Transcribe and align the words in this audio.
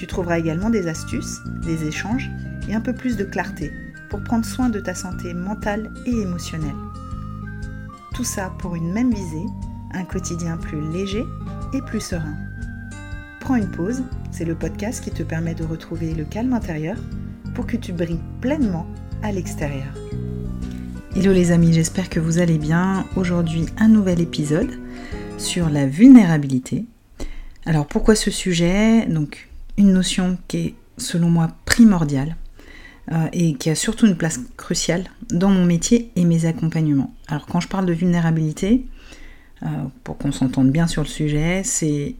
Tu 0.00 0.06
trouveras 0.06 0.38
également 0.38 0.70
des 0.70 0.88
astuces, 0.88 1.40
des 1.62 1.86
échanges 1.86 2.30
et 2.70 2.74
un 2.74 2.80
peu 2.80 2.94
plus 2.94 3.18
de 3.18 3.24
clarté 3.24 3.70
pour 4.08 4.24
prendre 4.24 4.46
soin 4.46 4.70
de 4.70 4.80
ta 4.80 4.94
santé 4.94 5.34
mentale 5.34 5.92
et 6.06 6.22
émotionnelle. 6.22 6.74
Tout 8.14 8.24
ça 8.24 8.50
pour 8.60 8.76
une 8.76 8.94
même 8.94 9.12
visée, 9.12 9.44
un 9.92 10.04
quotidien 10.04 10.56
plus 10.56 10.80
léger 10.90 11.22
et 11.74 11.82
plus 11.82 12.00
serein. 12.00 12.34
Prends 13.40 13.56
une 13.56 13.70
pause, 13.70 14.02
c'est 14.30 14.46
le 14.46 14.54
podcast 14.54 15.04
qui 15.04 15.10
te 15.10 15.22
permet 15.22 15.54
de 15.54 15.64
retrouver 15.64 16.14
le 16.14 16.24
calme 16.24 16.54
intérieur 16.54 16.96
pour 17.54 17.66
que 17.66 17.76
tu 17.76 17.92
brilles 17.92 18.22
pleinement 18.40 18.86
à 19.22 19.32
l'extérieur. 19.32 19.92
Hello 21.14 21.30
les 21.30 21.52
amis, 21.52 21.74
j'espère 21.74 22.08
que 22.08 22.20
vous 22.20 22.38
allez 22.38 22.56
bien. 22.56 23.04
Aujourd'hui 23.16 23.66
un 23.76 23.88
nouvel 23.88 24.22
épisode 24.22 24.80
sur 25.36 25.68
la 25.68 25.84
vulnérabilité. 25.86 26.86
Alors 27.66 27.86
pourquoi 27.86 28.14
ce 28.14 28.30
sujet? 28.30 29.06
Une 29.76 29.92
notion 29.92 30.38
qui 30.48 30.56
est 30.58 30.74
selon 30.96 31.30
moi 31.30 31.48
primordiale 31.64 32.36
euh, 33.12 33.28
et 33.32 33.54
qui 33.54 33.70
a 33.70 33.74
surtout 33.74 34.06
une 34.06 34.16
place 34.16 34.40
cruciale 34.56 35.04
dans 35.30 35.50
mon 35.50 35.64
métier 35.64 36.10
et 36.16 36.24
mes 36.24 36.44
accompagnements. 36.46 37.14
Alors 37.28 37.46
quand 37.46 37.60
je 37.60 37.68
parle 37.68 37.86
de 37.86 37.92
vulnérabilité, 37.92 38.86
euh, 39.62 39.66
pour 40.04 40.16
qu'on 40.16 40.32
s'entende 40.32 40.70
bien 40.70 40.86
sur 40.86 41.02
le 41.02 41.08
sujet, 41.08 41.62
c'est 41.64 42.14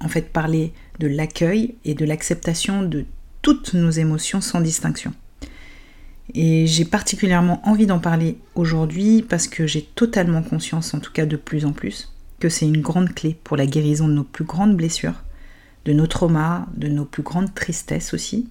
en 0.00 0.08
fait 0.08 0.32
parler 0.32 0.72
de 0.98 1.06
l'accueil 1.06 1.76
et 1.84 1.94
de 1.94 2.04
l'acceptation 2.04 2.82
de 2.82 3.04
toutes 3.40 3.74
nos 3.74 3.90
émotions 3.90 4.40
sans 4.40 4.60
distinction. 4.60 5.12
Et 6.34 6.66
j'ai 6.66 6.84
particulièrement 6.84 7.60
envie 7.68 7.86
d'en 7.86 7.98
parler 7.98 8.38
aujourd'hui 8.54 9.22
parce 9.22 9.48
que 9.48 9.66
j'ai 9.66 9.82
totalement 9.82 10.42
conscience, 10.42 10.94
en 10.94 11.00
tout 11.00 11.12
cas 11.12 11.26
de 11.26 11.36
plus 11.36 11.64
en 11.64 11.72
plus, 11.72 12.12
que 12.40 12.48
c'est 12.48 12.66
une 12.66 12.80
grande 12.80 13.14
clé 13.14 13.36
pour 13.44 13.56
la 13.56 13.66
guérison 13.66 14.08
de 14.08 14.14
nos 14.14 14.24
plus 14.24 14.44
grandes 14.44 14.76
blessures, 14.76 15.22
de 15.84 15.92
nos 15.92 16.06
traumas, 16.06 16.66
de 16.76 16.88
nos 16.88 17.04
plus 17.04 17.22
grandes 17.22 17.54
tristesses 17.54 18.14
aussi, 18.14 18.48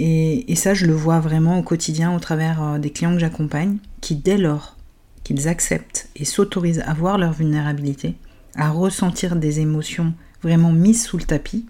et, 0.00 0.54
ça, 0.54 0.74
je 0.74 0.86
le 0.86 0.92
vois 0.92 1.18
vraiment 1.18 1.58
au 1.58 1.62
quotidien 1.62 2.14
au 2.14 2.20
travers 2.20 2.62
euh, 2.62 2.78
des 2.78 2.90
clients 2.90 3.14
que 3.14 3.18
j'accompagne, 3.18 3.78
qui 4.00 4.14
dès 4.14 4.38
lors 4.38 4.76
qu'ils 5.24 5.48
acceptent 5.48 6.08
et 6.14 6.24
s'autorisent 6.24 6.84
à 6.86 6.94
voir 6.94 7.18
leur 7.18 7.32
vulnérabilité, 7.32 8.14
à 8.54 8.70
ressentir 8.70 9.34
des 9.34 9.58
émotions 9.58 10.14
vraiment 10.40 10.72
mises 10.72 11.04
sous 11.04 11.18
le 11.18 11.24
tapis, 11.24 11.66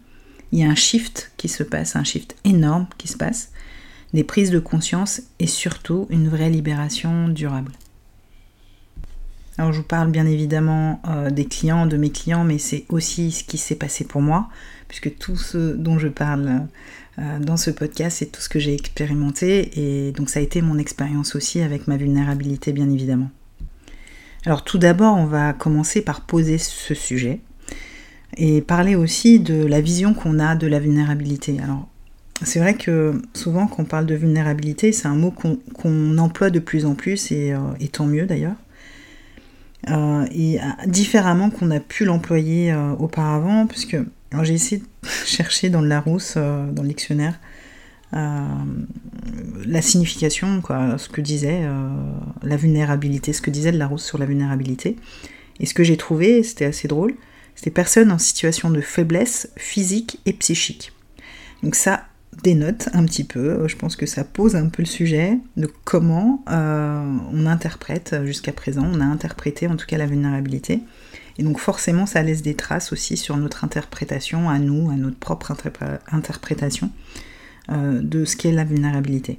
il 0.52 0.58
y 0.58 0.64
a 0.64 0.68
un 0.68 0.74
shift 0.74 1.32
qui 1.38 1.48
se 1.48 1.62
passe, 1.62 1.96
un 1.96 2.04
shift 2.04 2.36
énorme 2.44 2.86
qui 2.98 3.08
se 3.08 3.16
passe, 3.16 3.50
des 4.12 4.24
prises 4.24 4.50
de 4.50 4.58
conscience 4.58 5.22
et 5.38 5.46
surtout 5.46 6.06
une 6.10 6.28
vraie 6.28 6.50
libération 6.50 7.28
durable. 7.28 7.72
Alors 9.58 9.72
je 9.72 9.78
vous 9.78 9.86
parle 9.86 10.12
bien 10.12 10.24
évidemment 10.24 11.02
euh, 11.08 11.30
des 11.30 11.44
clients, 11.44 11.86
de 11.86 11.96
mes 11.96 12.10
clients, 12.10 12.44
mais 12.44 12.58
c'est 12.58 12.84
aussi 12.90 13.32
ce 13.32 13.42
qui 13.42 13.58
s'est 13.58 13.74
passé 13.74 14.04
pour 14.04 14.22
moi, 14.22 14.48
puisque 14.86 15.18
tout 15.18 15.36
ce 15.36 15.74
dont 15.74 15.98
je 15.98 16.06
parle 16.06 16.62
euh, 17.18 17.40
dans 17.40 17.56
ce 17.56 17.72
podcast, 17.72 18.18
c'est 18.20 18.30
tout 18.30 18.40
ce 18.40 18.48
que 18.48 18.60
j'ai 18.60 18.72
expérimenté 18.72 20.06
et 20.06 20.12
donc 20.12 20.30
ça 20.30 20.38
a 20.38 20.42
été 20.42 20.62
mon 20.62 20.78
expérience 20.78 21.34
aussi 21.34 21.60
avec 21.60 21.88
ma 21.88 21.96
vulnérabilité 21.96 22.72
bien 22.72 22.88
évidemment. 22.88 23.30
Alors 24.46 24.62
tout 24.62 24.78
d'abord, 24.78 25.16
on 25.16 25.26
va 25.26 25.52
commencer 25.52 26.02
par 26.02 26.20
poser 26.20 26.58
ce 26.58 26.94
sujet 26.94 27.40
et 28.36 28.60
parler 28.60 28.94
aussi 28.94 29.40
de 29.40 29.64
la 29.66 29.80
vision 29.80 30.14
qu'on 30.14 30.38
a 30.38 30.54
de 30.54 30.68
la 30.68 30.78
vulnérabilité. 30.78 31.56
Alors 31.60 31.88
c'est 32.44 32.60
vrai 32.60 32.74
que 32.74 33.20
souvent 33.34 33.66
quand 33.66 33.82
on 33.82 33.86
parle 33.86 34.06
de 34.06 34.14
vulnérabilité, 34.14 34.92
c'est 34.92 35.08
un 35.08 35.16
mot 35.16 35.32
qu'on 35.32 36.18
emploie 36.18 36.50
de 36.50 36.60
plus 36.60 36.86
en 36.86 36.94
plus 36.94 37.32
et, 37.32 37.52
euh, 37.52 37.86
tant 37.90 38.06
mieux 38.06 38.26
d'ailleurs. 38.26 38.54
Euh, 39.90 40.26
et 40.32 40.58
différemment 40.86 41.50
qu'on 41.50 41.70
a 41.70 41.80
pu 41.80 42.04
l'employer 42.04 42.74
auparavant, 42.98 43.66
puisque 43.66 43.96
j'ai 44.42 44.54
essayé 44.54 44.82
de 44.82 45.08
chercher 45.26 45.70
dans 45.70 45.80
le 45.80 45.88
Larousse, 45.88 46.34
euh, 46.36 46.70
dans 46.70 46.82
le 46.82 46.88
dictionnaire, 46.88 47.38
euh, 48.14 48.46
la 49.66 49.82
signification, 49.82 50.60
quoi, 50.60 50.96
ce 50.98 51.08
que 51.08 51.20
disait 51.20 51.60
euh, 51.62 51.88
la 52.42 52.56
vulnérabilité, 52.56 53.32
ce 53.32 53.42
que 53.42 53.50
disait 53.50 53.72
le 53.72 53.78
Larousse 53.78 54.04
sur 54.04 54.18
la 54.18 54.26
vulnérabilité. 54.26 54.96
Et 55.60 55.66
ce 55.66 55.74
que 55.74 55.84
j'ai 55.84 55.96
trouvé, 55.96 56.42
c'était 56.42 56.66
assez 56.66 56.88
drôle, 56.88 57.14
c'était 57.54 57.70
personne 57.70 58.12
en 58.12 58.18
situation 58.18 58.70
de 58.70 58.80
faiblesse 58.80 59.50
physique 59.56 60.20
et 60.24 60.32
psychique. 60.32 60.92
Donc 61.62 61.74
ça 61.74 62.06
dénote 62.42 62.88
un 62.92 63.04
petit 63.04 63.24
peu, 63.24 63.66
je 63.66 63.76
pense 63.76 63.96
que 63.96 64.06
ça 64.06 64.22
pose 64.24 64.54
un 64.54 64.68
peu 64.68 64.82
le 64.82 64.88
sujet 64.88 65.38
de 65.56 65.68
comment 65.84 66.44
on 66.46 67.46
interprète 67.46 68.16
jusqu'à 68.24 68.52
présent, 68.52 68.86
on 68.92 69.00
a 69.00 69.04
interprété 69.04 69.66
en 69.66 69.76
tout 69.76 69.86
cas 69.86 69.98
la 69.98 70.06
vulnérabilité. 70.06 70.80
Et 71.38 71.44
donc 71.44 71.58
forcément, 71.58 72.04
ça 72.04 72.22
laisse 72.22 72.42
des 72.42 72.54
traces 72.54 72.92
aussi 72.92 73.16
sur 73.16 73.36
notre 73.36 73.64
interprétation 73.64 74.50
à 74.50 74.58
nous, 74.58 74.90
à 74.90 74.96
notre 74.96 75.16
propre 75.16 75.54
interprétation 76.10 76.90
euh, 77.70 78.00
de 78.02 78.24
ce 78.24 78.36
qu'est 78.36 78.52
la 78.52 78.64
vulnérabilité. 78.64 79.38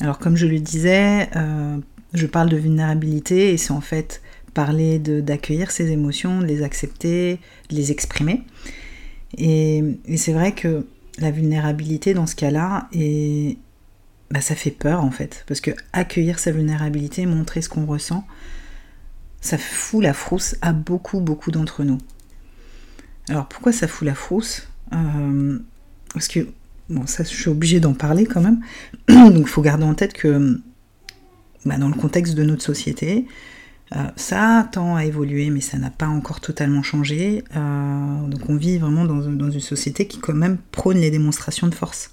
Alors 0.00 0.18
comme 0.18 0.36
je 0.36 0.46
le 0.46 0.60
disais, 0.60 1.30
euh, 1.34 1.78
je 2.12 2.26
parle 2.26 2.50
de 2.50 2.56
vulnérabilité 2.56 3.52
et 3.52 3.56
c'est 3.56 3.72
en 3.72 3.80
fait 3.80 4.22
parler 4.52 4.98
d'accueillir 4.98 5.70
ses 5.70 5.90
émotions, 5.92 6.40
de 6.40 6.44
les 6.44 6.62
accepter, 6.62 7.38
de 7.70 7.76
les 7.76 7.90
exprimer. 7.90 8.42
Et, 9.38 9.82
c'est 10.16 10.32
vrai 10.32 10.52
que 10.52 10.86
la 11.18 11.30
vulnérabilité 11.30 12.14
dans 12.14 12.26
ce 12.26 12.34
cas-là, 12.34 12.88
bah, 14.30 14.40
ça 14.40 14.54
fait 14.54 14.70
peur 14.70 15.02
en 15.02 15.10
fait. 15.10 15.44
Parce 15.46 15.60
que 15.60 15.72
accueillir 15.92 16.38
sa 16.38 16.52
vulnérabilité, 16.52 17.26
montrer 17.26 17.62
ce 17.62 17.68
qu'on 17.68 17.86
ressent, 17.86 18.26
ça 19.40 19.58
fout 19.58 20.02
la 20.02 20.12
frousse 20.12 20.56
à 20.62 20.72
beaucoup, 20.72 21.20
beaucoup 21.20 21.50
d'entre 21.50 21.84
nous. 21.84 21.98
Alors 23.28 23.46
pourquoi 23.46 23.72
ça 23.72 23.88
fout 23.88 24.06
la 24.06 24.14
frousse? 24.14 24.68
Euh, 24.92 25.58
Parce 26.12 26.28
que, 26.28 26.48
bon, 26.88 27.06
ça, 27.06 27.22
je 27.24 27.28
suis 27.28 27.48
obligée 27.48 27.80
d'en 27.80 27.94
parler 27.94 28.26
quand 28.26 28.40
même. 28.40 28.60
Donc 29.08 29.42
il 29.42 29.48
faut 29.48 29.62
garder 29.62 29.84
en 29.84 29.94
tête 29.94 30.12
que, 30.12 30.60
bah, 31.64 31.78
dans 31.78 31.88
le 31.88 31.94
contexte 31.94 32.34
de 32.34 32.44
notre 32.44 32.62
société, 32.62 33.26
euh, 33.96 34.06
ça 34.14 34.68
tend 34.70 34.94
à 34.94 35.04
évoluer, 35.04 35.50
mais 35.50 35.60
ça 35.60 35.76
n'a 35.76 35.90
pas 35.90 36.06
encore 36.06 36.40
totalement 36.40 36.82
changé. 36.82 37.42
Euh, 37.56 38.26
donc 38.28 38.48
on 38.48 38.56
vit 38.56 38.78
vraiment 38.78 39.04
dans, 39.04 39.22
une 39.22 39.60
société 39.60 40.06
qui 40.06 40.18
quand 40.18 40.34
même 40.34 40.58
prône 40.70 40.98
les 40.98 41.10
démonstrations 41.10 41.66
de 41.66 41.74
force 41.74 42.10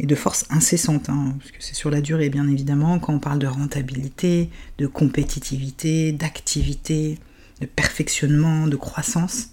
et 0.00 0.06
de 0.06 0.14
force 0.16 0.44
incessante, 0.50 1.08
hein, 1.08 1.34
parce 1.38 1.52
que 1.52 1.58
c'est 1.60 1.74
sur 1.74 1.88
la 1.88 2.00
durée 2.00 2.28
bien 2.28 2.48
évidemment, 2.48 2.98
quand 2.98 3.14
on 3.14 3.20
parle 3.20 3.38
de 3.38 3.46
rentabilité, 3.46 4.50
de 4.78 4.88
compétitivité, 4.88 6.10
d'activité, 6.10 7.20
de 7.60 7.66
perfectionnement, 7.66 8.66
de 8.66 8.74
croissance, 8.74 9.50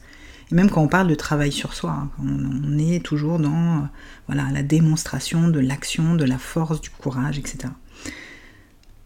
et 0.52 0.56
même 0.56 0.72
quand 0.72 0.82
on 0.82 0.88
parle 0.88 1.08
de 1.08 1.16
travail 1.16 1.52
sur 1.52 1.76
soi, 1.76 1.92
hein, 1.92 2.10
on, 2.20 2.80
est 2.80 3.06
toujours 3.06 3.38
dans 3.38 3.52
euh, 3.52 3.82
voilà, 4.26 4.50
la 4.52 4.64
démonstration 4.64 5.48
de 5.48 5.60
l'action, 5.60 6.16
de 6.16 6.26
la 6.26 6.40
force, 6.40 6.82
du 6.82 6.90
courage, 6.90 7.38
etc. 7.38 7.72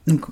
Donc 0.07 0.25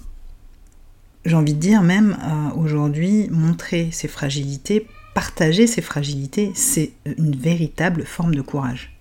j'ai 1.26 1.36
envie 1.36 1.54
de 1.54 1.60
dire 1.60 1.82
même 1.82 2.18
euh, 2.22 2.56
aujourd'hui, 2.58 3.30
montrer 3.32 3.90
ses 3.92 4.08
fragilités, 4.08 4.88
partager 5.14 5.68
ses 5.68 5.82
fragilités, 5.82 6.52
c'est 6.54 6.92
une 7.06 7.36
véritable 7.36 8.04
forme 8.04 8.36
de 8.36 8.42
courage. 8.42 8.98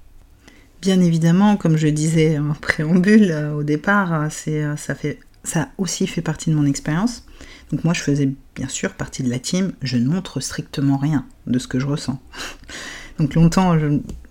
Bien 0.80 1.00
évidemment, 1.00 1.56
comme 1.56 1.76
je 1.76 1.88
disais 1.88 2.38
en 2.38 2.54
préambule 2.60 3.30
euh, 3.30 3.54
au 3.54 3.62
départ, 3.62 4.12
euh, 4.12 4.76
ça, 4.76 4.94
fait, 4.94 5.18
aussi 5.78 6.06
fait 6.06 6.22
partie 6.22 6.50
de 6.50 6.54
mon 6.54 6.66
expérience. 6.66 7.24
Donc 7.70 7.84
moi, 7.84 7.94
je 7.94 8.02
faisais 8.02 8.30
bien 8.54 8.68
sûr 8.68 8.92
partie 8.92 9.22
de 9.22 9.30
la 9.30 9.38
team. 9.38 9.72
Je 9.82 9.96
ne 9.96 10.06
montre 10.06 10.40
strictement 10.40 10.98
rien 10.98 11.26
de 11.46 11.58
ce 11.58 11.66
que 11.66 11.80
je 11.80 11.86
ressens. 11.86 12.20
Donc 13.18 13.34
longtemps, 13.34 13.76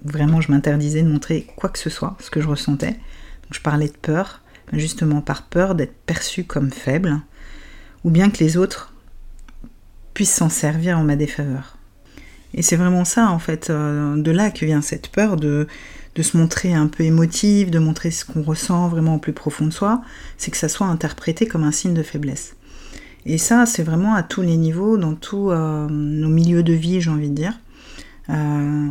vraiment, 0.03 0.41
je 0.41 0.51
m'interdisais 0.51 1.01
de 1.01 1.07
montrer 1.07 1.47
quoi 1.55 1.69
que 1.69 1.79
ce 1.79 1.89
soit, 1.89 2.17
ce 2.19 2.29
que 2.29 2.41
je 2.41 2.47
ressentais. 2.47 2.97
Je 3.51 3.59
parlais 3.59 3.87
de 3.87 3.97
peur, 3.97 4.41
justement 4.73 5.21
par 5.21 5.43
peur 5.43 5.75
d'être 5.75 5.95
perçu 6.05 6.43
comme 6.43 6.71
faible, 6.71 7.21
ou 8.03 8.09
bien 8.09 8.29
que 8.29 8.43
les 8.43 8.57
autres 8.57 8.93
puissent 10.13 10.33
s'en 10.33 10.49
servir 10.49 10.97
en 10.97 11.03
ma 11.03 11.15
défaveur. 11.15 11.77
Et 12.53 12.61
c'est 12.61 12.75
vraiment 12.75 13.05
ça, 13.05 13.29
en 13.29 13.39
fait, 13.39 13.71
de 13.71 14.31
là 14.31 14.51
que 14.51 14.65
vient 14.65 14.81
cette 14.81 15.07
peur 15.07 15.37
de, 15.37 15.67
de 16.15 16.21
se 16.21 16.37
montrer 16.37 16.73
un 16.73 16.87
peu 16.87 17.03
émotive, 17.03 17.69
de 17.69 17.79
montrer 17.79 18.11
ce 18.11 18.25
qu'on 18.25 18.41
ressent 18.41 18.89
vraiment 18.89 19.15
au 19.15 19.19
plus 19.19 19.33
profond 19.33 19.65
de 19.65 19.71
soi, 19.71 20.01
c'est 20.37 20.51
que 20.51 20.57
ça 20.57 20.67
soit 20.67 20.87
interprété 20.87 21.47
comme 21.47 21.63
un 21.63 21.71
signe 21.71 21.93
de 21.93 22.03
faiblesse. 22.03 22.55
Et 23.25 23.37
ça, 23.37 23.65
c'est 23.65 23.83
vraiment 23.83 24.15
à 24.15 24.23
tous 24.23 24.41
les 24.41 24.57
niveaux, 24.57 24.97
dans 24.97 25.13
tous 25.13 25.51
euh, 25.51 25.87
nos 25.89 26.29
milieux 26.29 26.63
de 26.63 26.73
vie, 26.73 27.01
j'ai 27.01 27.11
envie 27.11 27.29
de 27.29 27.35
dire. 27.35 27.59
Euh, 28.29 28.89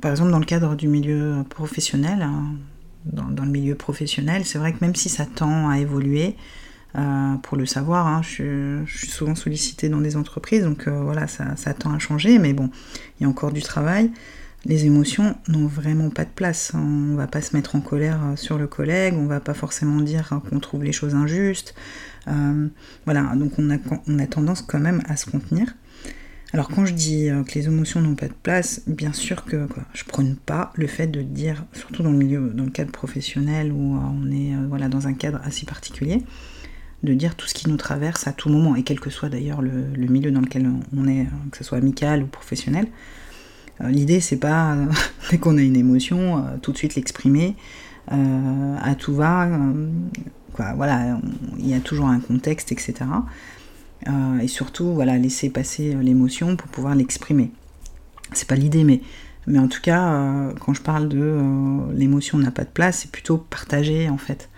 par 0.00 0.10
exemple, 0.10 0.30
dans 0.30 0.38
le 0.38 0.44
cadre 0.46 0.74
du 0.76 0.88
milieu 0.88 1.44
professionnel, 1.48 2.22
hein, 2.22 2.54
dans, 3.04 3.44
le 3.44 3.50
milieu 3.50 3.74
professionnel, 3.74 4.44
c'est 4.44 4.58
vrai 4.58 4.72
que 4.72 4.78
même 4.80 4.94
si 4.94 5.08
ça 5.08 5.26
tend 5.26 5.68
à 5.68 5.78
évoluer, 5.78 6.36
euh, 6.96 7.34
pour 7.42 7.58
le 7.58 7.66
savoir, 7.66 8.06
hein, 8.06 8.22
je, 8.22 8.82
suis 8.86 9.08
souvent 9.08 9.34
sollicitée 9.34 9.88
dans 9.90 10.00
des 10.00 10.16
entreprises, 10.16 10.64
donc 10.64 10.88
euh, 10.88 11.02
voilà, 11.02 11.26
ça, 11.26 11.74
tend 11.74 11.92
à 11.92 11.98
changer, 11.98 12.38
mais 12.38 12.54
bon, 12.54 12.70
il 13.18 13.24
y 13.24 13.26
a 13.26 13.28
encore 13.28 13.52
du 13.52 13.62
travail. 13.62 14.10
Les 14.64 14.86
émotions 14.86 15.36
n'ont 15.48 15.66
vraiment 15.66 16.08
pas 16.10 16.24
de 16.24 16.30
place. 16.30 16.72
Hein. 16.74 16.82
On 17.12 17.14
va 17.14 17.26
pas 17.26 17.42
se 17.42 17.54
mettre 17.54 17.76
en 17.76 17.80
colère 17.80 18.20
euh, 18.24 18.36
sur 18.36 18.56
le 18.56 18.66
collègue, 18.66 19.14
on 19.14 19.26
va 19.26 19.40
pas 19.40 19.52
forcément 19.52 20.00
dire 20.00 20.40
qu'on 20.48 20.58
trouve 20.58 20.84
les 20.84 20.92
choses 20.92 21.14
injustes. 21.14 21.74
voilà, 23.04 23.34
donc 23.36 23.52
on 23.58 23.68
a, 23.70 24.26
tendance 24.26 24.62
quand 24.62 24.80
même 24.80 25.02
à 25.06 25.16
se 25.16 25.26
contenir. 25.26 25.76
Alors 26.52 26.68
quand 26.68 26.86
je 26.86 26.94
dis 26.94 27.28
que 27.46 27.54
les 27.54 27.66
émotions 27.66 28.00
n'ont 28.00 28.14
pas 28.14 28.28
de 28.28 28.34
place, 28.42 28.80
bien 28.86 29.12
sûr 29.12 29.44
que 29.44 29.66
quoi, 29.66 29.82
je 29.92 30.04
prône 30.04 30.36
pas 30.36 30.72
le 30.76 30.86
fait 30.86 31.08
de 31.08 31.20
dire, 31.20 31.66
surtout 31.74 32.02
dans 32.02 32.12
le 32.12 32.16
milieu, 32.16 32.50
dans 32.54 32.64
le 32.64 32.70
cadre 32.70 32.92
professionnel 32.92 33.72
où 33.72 33.96
on 33.96 34.30
est 34.30 34.54
voilà 34.68 34.88
dans 34.88 35.06
un 35.06 35.12
cadre 35.12 35.40
assez 35.44 35.66
particulier, 35.66 36.22
de 37.02 37.14
dire 37.14 37.34
tout 37.34 37.46
ce 37.46 37.54
qui 37.54 37.68
nous 37.68 37.76
traverse 37.76 38.26
à 38.26 38.32
tout 38.32 38.48
moment 38.48 38.74
et 38.76 38.82
quel 38.82 39.00
que 39.00 39.10
soit 39.10 39.28
d'ailleurs 39.28 39.62
le, 39.62 39.70
milieu 39.96 40.30
dans 40.30 40.40
lequel 40.40 40.70
on 40.96 41.06
est, 41.08 41.26
que 41.50 41.58
ce 41.58 41.64
soit 41.64 41.78
amical 41.78 42.22
ou 42.22 42.26
professionnel. 42.26 42.88
L'idée 43.80 44.20
c'est 44.20 44.38
pas 44.38 44.76
dès 45.30 45.38
qu'on 45.38 45.58
a 45.58 45.62
une 45.62 45.76
émotion 45.76 46.42
tout 46.62 46.72
de 46.72 46.78
suite 46.78 46.94
l'exprimer 46.94 47.54
à 48.08 48.94
tout 48.98 49.14
va, 49.14 49.48
voilà, 50.76 51.18
il 51.58 51.68
y 51.68 51.74
a 51.74 51.80
toujours 51.80 52.06
un 52.06 52.20
contexte, 52.20 52.72
etc. 52.72 52.94
Euh, 54.08 54.38
et 54.38 54.48
surtout 54.48 54.92
voilà 54.92 55.18
laisser 55.18 55.50
passer 55.50 55.94
euh, 55.94 56.02
l'émotion 56.02 56.56
pour 56.56 56.68
pouvoir 56.68 56.94
l'exprimer. 56.94 57.50
C'est 58.32 58.46
pas 58.46 58.54
l'idée, 58.54 58.84
mais, 58.84 59.00
mais 59.46 59.58
en 59.58 59.68
tout 59.68 59.80
cas, 59.80 60.12
euh, 60.12 60.52
quand 60.60 60.74
je 60.74 60.82
parle 60.82 61.08
de 61.08 61.38
l'émotion 61.92 62.38
n'a 62.38 62.50
pas 62.50 62.64
de 62.64 62.70
place, 62.70 63.00
c'est 63.00 63.10
plutôt 63.10 63.38
partager 63.38 64.08
en 64.08 64.18
fait. 64.18 64.48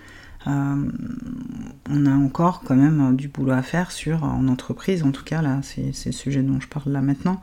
On 0.46 2.06
a 2.06 2.10
encore 2.10 2.62
quand 2.62 2.76
même 2.76 3.16
du 3.16 3.28
boulot 3.28 3.52
à 3.52 3.62
faire 3.62 3.90
sur, 3.90 4.24
en 4.24 4.48
entreprise, 4.48 5.02
en 5.02 5.10
tout 5.10 5.24
cas 5.24 5.42
là, 5.42 5.60
c'est 5.62 5.92
le 6.06 6.12
sujet 6.12 6.42
dont 6.42 6.60
je 6.60 6.68
parle 6.68 6.92
là 6.92 7.00
maintenant, 7.00 7.40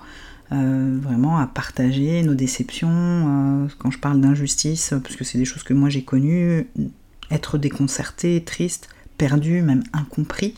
vraiment 0.49 1.37
à 1.37 1.45
partager 1.45 2.23
nos 2.23 2.33
déceptions, 2.33 3.67
quand 3.77 3.91
je 3.91 3.99
parle 3.99 4.21
d'injustice, 4.21 4.93
parce 5.03 5.15
que 5.15 5.23
c'est 5.23 5.37
des 5.37 5.45
choses 5.45 5.63
que 5.63 5.73
moi 5.73 5.89
j'ai 5.89 6.03
connues, 6.03 6.67
être 7.31 7.57
déconcerté, 7.57 8.43
triste, 8.43 8.89
perdu, 9.17 9.61
même 9.61 9.83
incompris, 9.93 10.55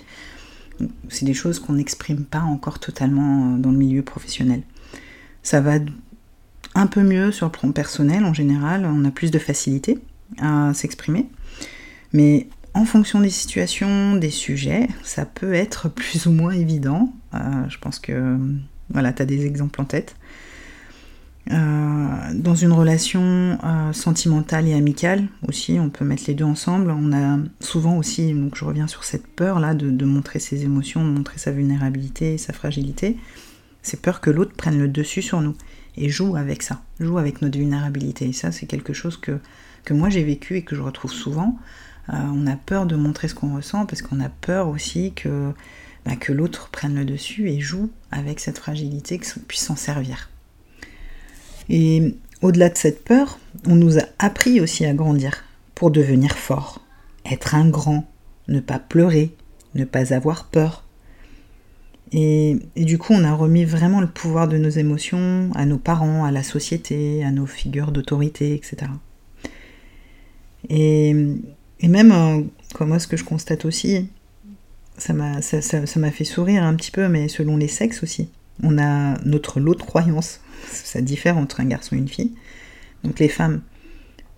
c'est 1.10 1.26
des 1.26 1.34
choses 1.34 1.60
qu'on 1.60 1.74
n'exprime 1.74 2.24
pas 2.24 2.42
encore 2.42 2.80
totalement 2.80 3.56
euh, 3.56 3.58
dans 3.58 3.72
le 3.72 3.78
milieu 3.78 4.02
professionnel. 4.02 4.62
Ça 5.44 5.62
va 5.62 5.76
un 6.76 6.88
peu 6.88 7.04
mieux 7.04 7.32
sur 7.32 7.48
le 7.48 7.52
plan 7.52 7.72
personnel 7.72 8.26
en 8.26 8.34
général, 8.34 8.86
on 8.86 9.06
a 9.06 9.12
plus 9.12 9.32
de 9.32 9.40
facilité 9.40 10.00
à 10.40 10.74
s'exprimer. 10.74 11.30
Mais 12.14 12.48
en 12.74 12.86
fonction 12.86 13.22
des 13.22 13.30
situations, 13.30 14.16
des 14.16 14.30
sujets, 14.30 14.88
ça 15.04 15.26
peut 15.26 15.54
être 15.54 15.90
plus 15.90 16.28
ou 16.28 16.32
moins 16.32 16.52
évident. 16.52 17.14
Euh, 17.34 17.40
je 17.70 17.78
pense 17.80 18.00
que 18.00 18.38
voilà, 18.90 19.14
tu 19.14 19.22
as 19.22 19.26
des 19.26 19.46
exemples 19.46 19.82
en 19.82 19.86
tête. 19.86 20.16
Euh, 21.52 22.34
dans 22.34 22.56
une 22.56 22.74
relation 22.74 23.58
euh, 23.64 23.94
sentimentale 23.94 24.68
et 24.68 24.74
amicale 24.74 25.28
aussi, 25.48 25.80
on 25.80 25.90
peut 25.90 26.04
mettre 26.04 26.24
les 26.28 26.36
deux 26.36 26.44
ensemble. 26.44 26.92
On 26.92 27.14
a 27.14 27.40
souvent 27.62 27.98
aussi, 27.98 28.34
donc 28.34 28.56
je 28.56 28.66
reviens 28.66 28.88
sur 28.88 29.04
cette 29.04 29.28
peur 29.28 29.60
là 29.60 29.74
de, 29.74 30.06
montrer 30.06 30.40
ses 30.40 30.64
émotions, 30.64 31.04
de 31.06 31.10
montrer 31.10 31.38
sa 31.38 31.52
vulnérabilité, 31.52 32.38
sa 32.38 32.52
fragilité. 32.52 33.18
C'est 33.82 34.02
peur 34.02 34.20
que 34.20 34.30
l'autre 34.30 34.54
prenne 34.56 34.78
le 34.78 34.90
dessus 34.90 35.22
sur 35.22 35.42
nous 35.42 35.56
et 35.96 36.10
joue 36.10 36.36
avec 36.36 36.64
ça, 36.64 36.82
joue 37.00 37.18
avec 37.18 37.42
notre 37.42 37.58
vulnérabilité. 37.58 38.28
Et 38.28 38.34
ça, 38.34 38.52
c'est 38.52 38.66
quelque 38.66 38.94
chose 38.94 39.16
que, 39.16 39.40
que 39.86 39.94
moi 39.94 40.10
j'ai 40.10 40.24
vécu 40.24 40.58
et 40.58 40.64
que 40.64 40.76
je 40.76 40.82
retrouve 40.82 41.12
souvent. 41.12 41.58
Euh, 42.10 42.16
on 42.34 42.48
a 42.48 42.56
peur 42.56 42.86
de 42.86 42.96
montrer 42.96 43.28
ce 43.28 43.36
qu'on 43.36 43.56
ressent 43.56 43.86
parce 43.86 44.02
qu'on 44.02 44.20
a 44.20 44.30
peur 44.30 44.70
aussi 44.70 45.14
que, 45.14 45.52
bah, 46.06 46.14
l'autre 46.30 46.70
prenne 46.70 46.96
le 46.96 47.06
dessus 47.06 47.50
et 47.50 47.60
joue 47.60 47.90
avec 48.12 48.40
cette 48.40 48.58
fragilité, 48.58 49.18
que 49.18 49.40
puisse 49.40 49.62
s'en 49.62 49.76
servir. 49.76 50.30
Et 51.70 52.16
au-delà 52.42 52.70
de 52.70 52.78
cette 52.78 53.04
peur, 53.04 53.40
on 53.66 53.76
nous 53.76 53.98
a 53.98 54.04
appris 54.20 54.62
aussi 54.62 54.86
à 54.86 54.94
grandir 54.94 55.44
pour 55.76 55.92
devenir 55.92 56.38
fort, 56.38 56.82
être 57.30 57.56
un 57.56 57.68
grand, 57.70 58.06
ne 58.48 58.60
pas 58.60 58.80
pleurer, 58.80 59.36
ne 59.76 59.86
pas 59.86 60.14
avoir 60.14 60.46
peur. 60.46 60.84
Et, 62.14 62.58
du 62.78 62.98
coup, 62.98 63.14
on 63.14 63.26
a 63.26 63.34
remis 63.34 63.66
vraiment 63.66 64.00
le 64.00 64.08
pouvoir 64.08 64.48
de 64.48 64.58
nos 64.58 64.70
émotions 64.70 65.52
à 65.56 65.66
nos 65.66 65.78
parents, 65.78 66.24
à 66.24 66.32
la 66.32 66.42
société, 66.42 67.24
à 67.24 67.32
nos 67.32 67.46
figures 67.46 67.92
d'autorité, 67.92 68.54
etc. 68.56 68.92
Et, 70.70 71.14
même, 71.84 72.12
euh, 72.12 72.42
comme 72.74 72.90
moi, 72.90 73.00
ce 73.00 73.08
que 73.08 73.18
je 73.18 73.24
constate 73.24 73.66
aussi, 73.66 74.10
ça 74.98 75.14
m'a 75.14 75.42
ça, 75.42 75.62
fait 75.62 76.24
sourire 76.24 76.64
un 76.64 76.76
petit 76.76 76.92
peu, 76.92 77.08
mais 77.08 77.28
selon 77.28 77.58
les 77.58 77.68
sexes 77.68 78.04
aussi. 78.04 78.30
On 78.64 78.80
a 78.80 79.18
notre 79.24 79.60
lot 79.60 79.76
de 79.76 79.84
croyances 79.84 80.42
ça 80.72 81.02
diffère 81.02 81.38
entre 81.38 81.60
un 81.60 81.66
garçon 81.66 81.96
et 81.96 82.00
une 82.00 82.08
fille. 82.08 82.34
Donc 83.04 83.20
les 83.20 83.30
femmes 83.30 83.62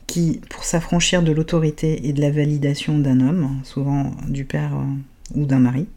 qui, 0.07 0.41
pour 0.49 0.63
s'affranchir 0.63 1.23
de 1.23 1.31
l'autorité 1.31 2.07
et 2.07 2.13
de 2.13 2.21
la 2.21 2.31
validation 2.31 2.97
d'un 2.97 3.19
homme, 3.19 3.59
souvent 3.63 4.11
du 4.27 4.43
père 4.43 4.75
euh, 4.75 5.39
ou 5.39 5.45
d'un 5.45 5.59
mari, 5.59 5.87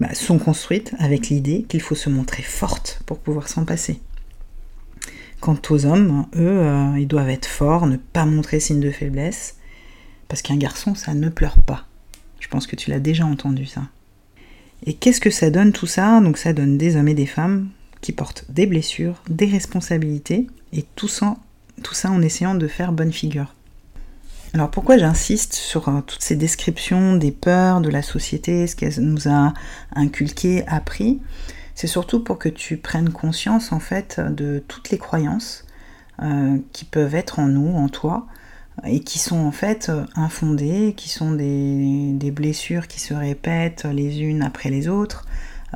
bah, 0.00 0.14
sont 0.14 0.38
construites 0.38 0.94
avec 0.98 1.28
l'idée 1.28 1.64
qu'il 1.68 1.80
faut 1.80 1.94
se 1.94 2.10
montrer 2.10 2.42
forte 2.42 3.02
pour 3.06 3.18
pouvoir 3.18 3.48
s'en 3.48 3.64
passer. 3.64 4.00
Quant 5.40 5.58
aux 5.70 5.86
hommes, 5.86 6.26
eux, 6.36 6.60
euh, 6.60 6.98
ils 6.98 7.08
doivent 7.08 7.30
être 7.30 7.46
forts, 7.46 7.86
ne 7.86 7.96
pas 7.96 8.26
montrer 8.26 8.60
signe 8.60 8.80
de 8.80 8.90
faiblesse, 8.90 9.56
parce 10.32 10.40
qu'un 10.40 10.56
garçon, 10.56 10.94
ça 10.94 11.12
ne 11.12 11.28
pleure 11.28 11.60
pas. 11.60 11.84
Je 12.40 12.48
pense 12.48 12.66
que 12.66 12.74
tu 12.74 12.88
l'as 12.88 13.00
déjà 13.00 13.26
entendu 13.26 13.66
ça. 13.66 13.82
Et 14.86 14.94
qu'est-ce 14.94 15.20
que 15.20 15.28
ça 15.28 15.50
donne 15.50 15.72
tout 15.72 15.86
ça? 15.86 16.22
Donc 16.22 16.38
ça 16.38 16.54
donne 16.54 16.78
des 16.78 16.96
hommes 16.96 17.08
et 17.08 17.14
des 17.14 17.26
femmes 17.26 17.68
qui 18.00 18.12
portent 18.12 18.46
des 18.48 18.64
blessures, 18.64 19.22
des 19.28 19.44
responsabilités, 19.44 20.46
et 20.72 20.86
tout 20.96 21.06
ça, 21.06 21.36
en 22.06 22.22
essayant 22.22 22.54
de 22.54 22.66
faire 22.66 22.92
bonne 22.92 23.12
figure. 23.12 23.54
Alors 24.54 24.70
pourquoi 24.70 24.96
j'insiste 24.96 25.52
sur 25.52 25.90
euh, 25.90 26.00
toutes 26.00 26.22
ces 26.22 26.36
descriptions 26.36 27.14
des 27.16 27.30
peurs 27.30 27.82
de 27.82 27.90
la 27.90 28.00
société, 28.00 28.66
ce 28.66 28.74
qu'elle 28.74 29.00
nous 29.00 29.28
a 29.28 29.52
inculqué, 29.94 30.66
appris? 30.66 31.20
C'est 31.74 31.86
surtout 31.86 32.24
pour 32.24 32.38
que 32.38 32.48
tu 32.48 32.78
prennes 32.78 33.10
conscience 33.10 33.70
en 33.70 33.80
fait 33.80 34.18
de 34.18 34.64
toutes 34.66 34.88
les 34.88 34.98
croyances 34.98 35.66
euh, 36.22 36.56
qui 36.72 36.86
peuvent 36.86 37.14
être 37.14 37.38
en 37.38 37.48
nous, 37.48 37.76
en 37.76 37.90
toi, 37.90 38.28
et 38.84 39.00
qui 39.00 39.18
sont 39.18 39.38
en 39.38 39.52
fait 39.52 39.90
infondées, 40.16 40.94
qui 40.96 41.08
sont 41.08 41.32
des, 41.32 42.32
blessures 42.34 42.88
qui 42.88 43.00
se 43.00 43.14
répètent 43.14 43.84
les 43.84 44.22
unes 44.22 44.42
après 44.42 44.70
les 44.70 44.88
autres, 44.88 45.26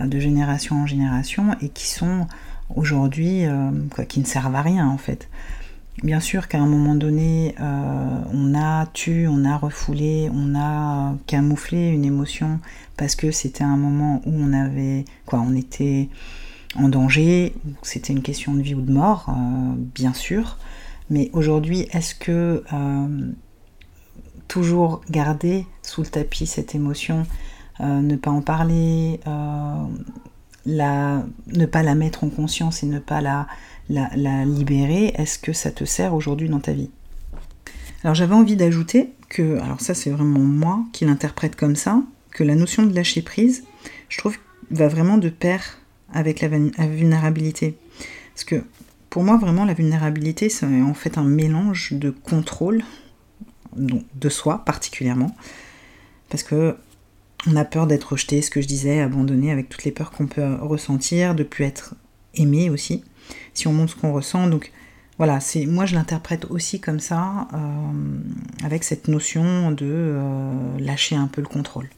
euh, 0.00 0.06
de 0.06 0.18
génération 0.18 0.76
en 0.76 0.86
génération 0.86 1.54
et 1.60 1.68
qui 1.68 1.86
sont 1.88 2.26
aujourd'hui, 2.74 3.46
euh, 3.46 3.70
qui 4.08 4.20
ne 4.20 4.24
servent 4.24 4.54
à 4.54 4.62
rien 4.62 4.88
en 4.88 4.98
fait. 4.98 5.28
Bien 6.02 6.20
sûr 6.20 6.48
qu'à 6.48 6.58
un 6.58 6.66
moment 6.66 6.94
donné, 6.94 7.54
euh, 7.58 8.20
on 8.32 8.54
a 8.54 8.86
tué, 8.86 9.26
on 9.28 9.44
a 9.46 9.56
refoulé, 9.56 10.30
on 10.34 10.54
a 10.54 11.14
camouflé 11.26 11.88
une 11.88 12.04
émotion 12.04 12.60
parce 12.98 13.14
que 13.14 13.30
c'était 13.30 13.64
un 13.64 13.78
moment 13.78 14.20
où 14.26 14.32
on 14.34 14.52
avait, 14.52 15.06
quoi, 15.24 15.40
on 15.40 15.54
était 15.54 16.10
en 16.74 16.90
danger, 16.90 17.54
c'était 17.80 18.12
une 18.12 18.20
question 18.20 18.52
de 18.52 18.60
vie 18.60 18.74
ou 18.74 18.82
de 18.82 18.92
mort, 18.92 19.34
bien 19.94 20.12
sûr. 20.12 20.58
Mais 21.10 21.30
aujourd'hui, 21.32 21.86
est-ce 21.92 22.14
que 22.14 22.62
toujours 24.48 25.02
garder 25.10 25.66
sous 25.82 26.02
le 26.02 26.06
tapis 26.08 26.46
cette 26.46 26.74
émotion 26.74 27.26
euh, 27.80 28.00
ne 28.00 28.16
pas 28.16 28.30
en 28.30 28.40
parler, 28.40 29.20
euh, 29.26 29.84
ne 30.66 31.66
pas 31.66 31.82
la 31.82 31.94
mettre 31.94 32.24
en 32.24 32.30
conscience 32.30 32.82
et 32.82 32.86
ne 32.86 32.98
pas 32.98 33.20
la, 33.20 33.46
la, 33.90 34.44
libérer, 34.44 35.12
est-ce 35.16 35.38
que 35.38 35.52
ça 35.52 35.70
te 35.70 35.84
sert 35.84 36.14
aujourd'hui 36.14 36.48
dans 36.48 36.60
ta 36.60 36.72
vie? 36.72 36.90
Alors 38.02 38.14
j'avais 38.14 38.34
envie 38.34 38.56
d'ajouter 38.56 39.12
que, 39.28 39.58
alors 39.60 39.80
ça 39.80 39.94
c'est 39.94 40.10
vraiment 40.10 40.40
moi 40.40 40.84
qui 40.92 41.04
l'interprète 41.04 41.54
comme 41.54 41.76
ça, 41.76 42.02
que 42.30 42.44
la 42.44 42.54
notion 42.54 42.84
de 42.84 42.94
lâcher 42.94 43.20
prise, 43.20 43.64
je 44.08 44.18
trouve, 44.18 44.36
va 44.70 44.88
vraiment 44.88 45.18
de 45.18 45.28
pair 45.28 45.78
avec 46.12 46.40
la, 46.40 46.48
vulnérabilité. 46.48 47.76
Parce 48.34 48.44
que 48.44 48.64
pour 49.10 49.22
moi, 49.22 49.36
vraiment, 49.36 49.64
la 49.64 49.74
vulnérabilité, 49.74 50.48
c'est 50.48 50.66
en 50.66 50.94
fait 50.94 51.18
un 51.18 51.24
mélange 51.24 51.92
de 51.92 52.10
contrôle, 52.10 52.82
de 53.76 54.28
soi 54.28 54.64
particulièrement, 54.64 55.36
parce 56.30 56.42
que 56.42 56.76
on 57.46 57.56
a 57.56 57.64
peur 57.64 57.86
d'être 57.86 58.12
rejeté, 58.12 58.42
ce 58.42 58.50
que 58.50 58.60
je 58.60 58.66
disais, 58.66 59.00
abandonné, 59.00 59.52
avec 59.52 59.68
toutes 59.68 59.84
les 59.84 59.92
peurs 59.92 60.10
qu'on 60.10 60.26
peut 60.26 60.54
ressentir, 60.60 61.34
de 61.34 61.44
plus 61.44 61.64
être 61.64 61.94
aimé 62.34 62.70
aussi, 62.70 63.04
si 63.54 63.68
on 63.68 63.72
montre 63.72 63.92
ce 63.92 63.96
qu'on 63.96 64.12
ressent. 64.12 64.48
Donc 64.48 64.72
voilà, 65.18 65.40
c'est 65.40 65.66
moi 65.66 65.86
je 65.86 65.94
l'interprète 65.94 66.46
aussi 66.50 66.80
comme 66.80 67.00
ça, 67.00 67.48
euh, 67.54 67.58
avec 68.64 68.84
cette 68.84 69.08
notion 69.08 69.70
de 69.70 69.86
euh, 69.86 70.78
lâcher 70.78 71.16
un 71.16 71.28
peu 71.28 71.40
le 71.40 71.46
contrôle. 71.46 71.88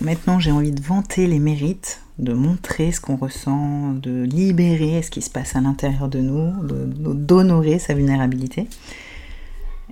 Maintenant, 0.00 0.38
j'ai 0.38 0.52
envie 0.52 0.72
de 0.72 0.82
vanter 0.82 1.26
les 1.26 1.38
mérites, 1.38 2.02
de 2.18 2.32
montrer 2.32 2.92
ce 2.92 3.00
qu'on 3.00 3.16
ressent, 3.16 3.92
de 3.92 4.22
libérer 4.22 5.02
ce 5.02 5.10
qui 5.10 5.22
se 5.22 5.30
passe 5.30 5.56
à 5.56 5.60
l'intérieur 5.60 6.08
de 6.08 6.20
nous, 6.20 6.52
d'honorer 7.14 7.78
sa 7.78 7.94
vulnérabilité. 7.94 8.68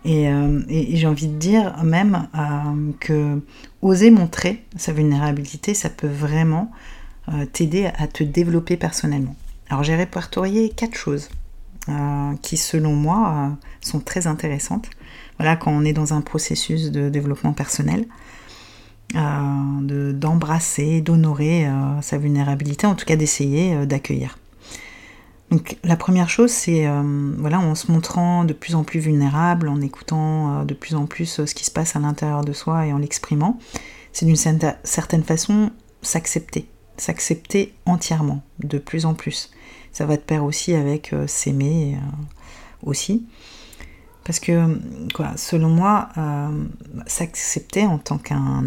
Euh, 0.07 0.63
et, 0.69 0.97
j'ai 0.97 1.07
envie 1.07 1.27
de 1.27 1.37
dire 1.37 1.83
même 1.83 2.29
euh, 2.35 2.93
que 3.01 3.41
oser 3.83 4.11
montrer 4.11 4.65
sa 4.77 4.93
vulnérabilité, 4.93 5.75
ça 5.75 5.91
peut 5.91 6.09
vraiment 6.09 6.71
euh, 7.29 7.45
t'aider 7.47 7.91
à 7.99 8.07
te 8.07 8.23
développer 8.23 8.77
personnellement. 8.77 9.35
Alors 9.69 9.83
j'ai 9.83 9.97
répertorié 9.97 10.69
quatre 10.71 10.97
choses 10.97 11.29
qui, 12.43 12.57
selon 12.57 12.97
moi, 12.97 13.57
sont 13.81 14.01
très 14.01 14.27
intéressantes. 14.27 14.91
Voilà, 15.39 15.55
quand 15.55 15.71
on 15.71 15.85
est 15.85 15.93
dans 15.93 16.15
un 16.15 16.21
processus 16.21 16.91
de 16.91 17.09
développement 17.09 17.53
personnel, 17.53 18.07
d'embrasser, 19.15 21.01
d'honorer 21.01 21.67
sa 22.03 22.19
vulnérabilité, 22.19 22.87
en 22.87 22.95
tout 22.95 23.07
cas 23.07 23.17
d'essayer 23.17 23.87
d'accueillir. 23.87 24.37
Donc 25.51 25.77
la 25.85 25.97
première 25.97 26.29
chose, 26.29 26.51
c'est 26.51 26.87
euh, 26.87 27.33
voilà, 27.39 27.61
en 27.61 27.75
se 27.75 27.91
montrant 27.93 28.45
de 28.45 28.53
plus 28.53 28.75
en 28.75 28.83
plus 28.83 28.99
vulnérable, 28.99 29.69
en 29.69 29.81
écoutant 29.81 30.61
euh, 30.61 30.65
de 30.65 30.75
plus 30.75 30.97
en 30.97 31.07
plus 31.07 31.39
euh, 31.39 31.47
ce 31.47 31.55
qui 31.55 31.65
se 31.65 31.71
passe 31.71 31.95
à 31.95 32.01
l'intérieur 32.01 32.45
de 32.45 32.53
soi 32.53 32.87
et 32.87 32.93
en 32.93 32.99
l'exprimant, 32.99 33.59
c'est 34.13 34.27
d'une 34.27 34.37
certaine 34.37 35.23
façon 35.23 35.71
s'accepter, 36.03 36.67
s'accepter 36.97 37.75
entièrement, 37.85 38.43
de 38.59 38.79
plus 38.79 39.07
en 39.07 39.15
plus. 39.15 39.51
Ça 39.93 40.05
va 40.05 40.17
de 40.17 40.23
pair 40.23 40.45
aussi 40.45 40.75
avec 40.75 41.15
s'aimer 41.27 41.97
aussi. 42.83 43.27
Parce 44.27 44.41
que, 44.41 44.81
selon 45.37 45.69
moi, 45.69 46.09
s'accepter 47.07 47.87
en 47.87 47.99
tant 47.99 48.19
qu'un, 48.19 48.65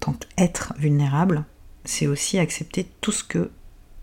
tant 0.00 0.14
qu'être 0.14 0.72
vulnérable, 0.78 1.44
c'est 1.84 2.06
aussi 2.06 2.38
accepter 2.38 2.86
tout 3.02 3.12
ce 3.12 3.22
que 3.22 3.50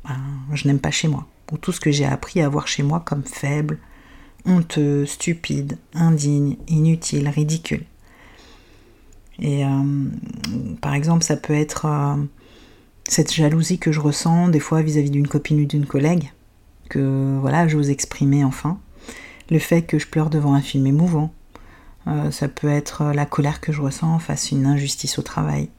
ben, 0.04 0.20
je 0.54 0.68
n'aime 0.68 0.80
pas 0.80 0.92
chez 0.92 1.08
moi 1.08 1.26
ou 1.52 1.58
tout 1.58 1.72
ce 1.72 1.80
que 1.80 1.90
j'ai 1.90 2.06
appris 2.06 2.40
à 2.40 2.48
voir 2.48 2.68
chez 2.68 2.84
moi 2.84 3.00
comme 3.04 3.24
faible, 3.24 3.80
honteux, 4.46 5.08
stupide, 5.08 5.80
indigne, 5.96 6.58
inutile, 6.68 7.28
ridicule. 7.30 7.84
Et 9.40 9.66
euh, 9.66 9.70
par 10.82 10.94
exemple, 10.94 11.24
ça 11.24 11.36
peut 11.36 11.56
être 11.56 11.86
euh, 11.86 12.16
cette 13.08 13.34
jalousie 13.34 13.80
que 13.80 13.92
je 13.92 14.00
ressens 14.00 14.50
des 14.50 14.60
fois 14.60 14.84
vis-à-vis 14.84 15.10
d'une 15.10 15.28
copine 15.28 15.62
ou 15.62 15.66
d'une 15.66 15.88
collègue, 15.88 16.32
que 16.90 17.40
voilà, 17.42 17.68
j'ose 17.68 17.90
exprimer 17.90 18.44
enfin. 18.44 18.80
Le 19.52 19.60
fait 19.60 19.84
que 19.84 20.00
je 20.00 20.08
pleure 20.08 20.32
devant 20.32 20.56
un 20.56 20.62
film 20.62 20.88
émouvant. 20.88 21.32
Euh, 22.08 22.32
ça 22.32 22.48
peut 22.48 22.70
être 22.70 23.12
la 23.14 23.28
colère 23.28 23.62
que 23.62 23.72
je 23.72 23.82
ressens 23.82 24.18
face 24.18 24.52
à 24.52 24.56
une 24.56 24.66
injustice 24.66 25.20
au 25.20 25.22
travail. 25.22 25.70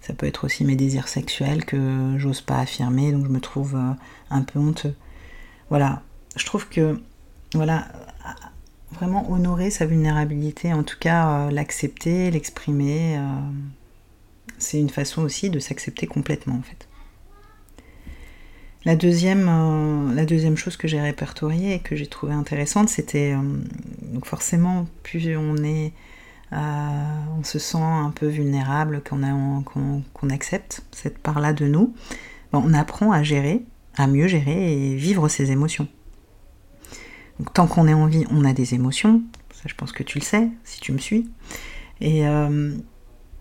Ça 0.00 0.14
peut 0.14 0.26
être 0.26 0.44
aussi 0.44 0.64
mes 0.64 0.76
désirs 0.76 1.08
sexuels 1.08 1.64
que 1.64 2.14
j'ose 2.16 2.40
pas 2.40 2.58
affirmer, 2.58 3.10
donc 3.10 3.26
je 3.26 3.30
me 3.30 3.40
trouve 3.40 3.74
euh, 3.74 3.92
un 4.30 4.42
peu 4.42 4.60
honteux. 4.60 4.94
Voilà, 5.70 6.02
je 6.36 6.46
trouve 6.46 6.68
que, 6.68 7.00
voilà, 7.54 7.88
vraiment 8.92 9.30
honorer 9.30 9.70
sa 9.70 9.86
vulnérabilité, 9.86 10.72
en 10.72 10.82
tout 10.82 10.96
cas 10.98 11.28
euh, 11.28 11.50
l'accepter, 11.50 12.30
l'exprimer, 12.30 13.18
euh, 13.18 13.22
c'est 14.58 14.80
une 14.80 14.90
façon 14.90 15.22
aussi 15.22 15.50
de 15.50 15.58
s'accepter 15.58 16.06
complètement 16.06 16.56
en 16.56 16.62
fait. 16.62 16.87
La 18.88 18.96
deuxième, 18.96 20.14
la 20.14 20.24
deuxième 20.24 20.56
chose 20.56 20.78
que 20.78 20.88
j'ai 20.88 20.98
répertoriée 20.98 21.74
et 21.74 21.78
que 21.78 21.94
j'ai 21.94 22.06
trouvé 22.06 22.32
intéressante, 22.32 22.88
c'était 22.88 23.34
donc 23.34 24.24
forcément 24.24 24.86
plus 25.02 25.18
euh, 25.28 26.56
on 27.38 27.44
se 27.44 27.58
sent 27.58 27.76
un 27.76 28.10
peu 28.10 28.28
vulnérable, 28.28 29.02
qu'on 29.02 30.30
accepte 30.30 30.84
cette 30.90 31.18
part-là 31.18 31.52
de 31.52 31.66
nous. 31.66 31.92
on 32.54 32.72
apprend 32.72 33.12
à 33.12 33.22
gérer, 33.22 33.60
à 33.94 34.06
mieux 34.06 34.26
gérer 34.26 34.72
et 34.72 34.96
vivre 34.96 35.28
ses 35.28 35.50
émotions. 35.50 35.86
tant 37.52 37.66
qu'on 37.66 37.88
est 37.88 37.92
en 37.92 38.06
vie, 38.06 38.24
on 38.30 38.42
a 38.46 38.54
des 38.54 38.72
émotions. 38.72 39.20
Ça, 39.52 39.64
je 39.66 39.74
pense 39.74 39.92
que 39.92 40.02
tu 40.02 40.18
le 40.18 40.24
sais, 40.24 40.48
si 40.64 40.80
tu 40.80 40.92
me 40.92 40.98
suis. 40.98 41.28
Et 42.00 42.26
euh, 42.26 42.74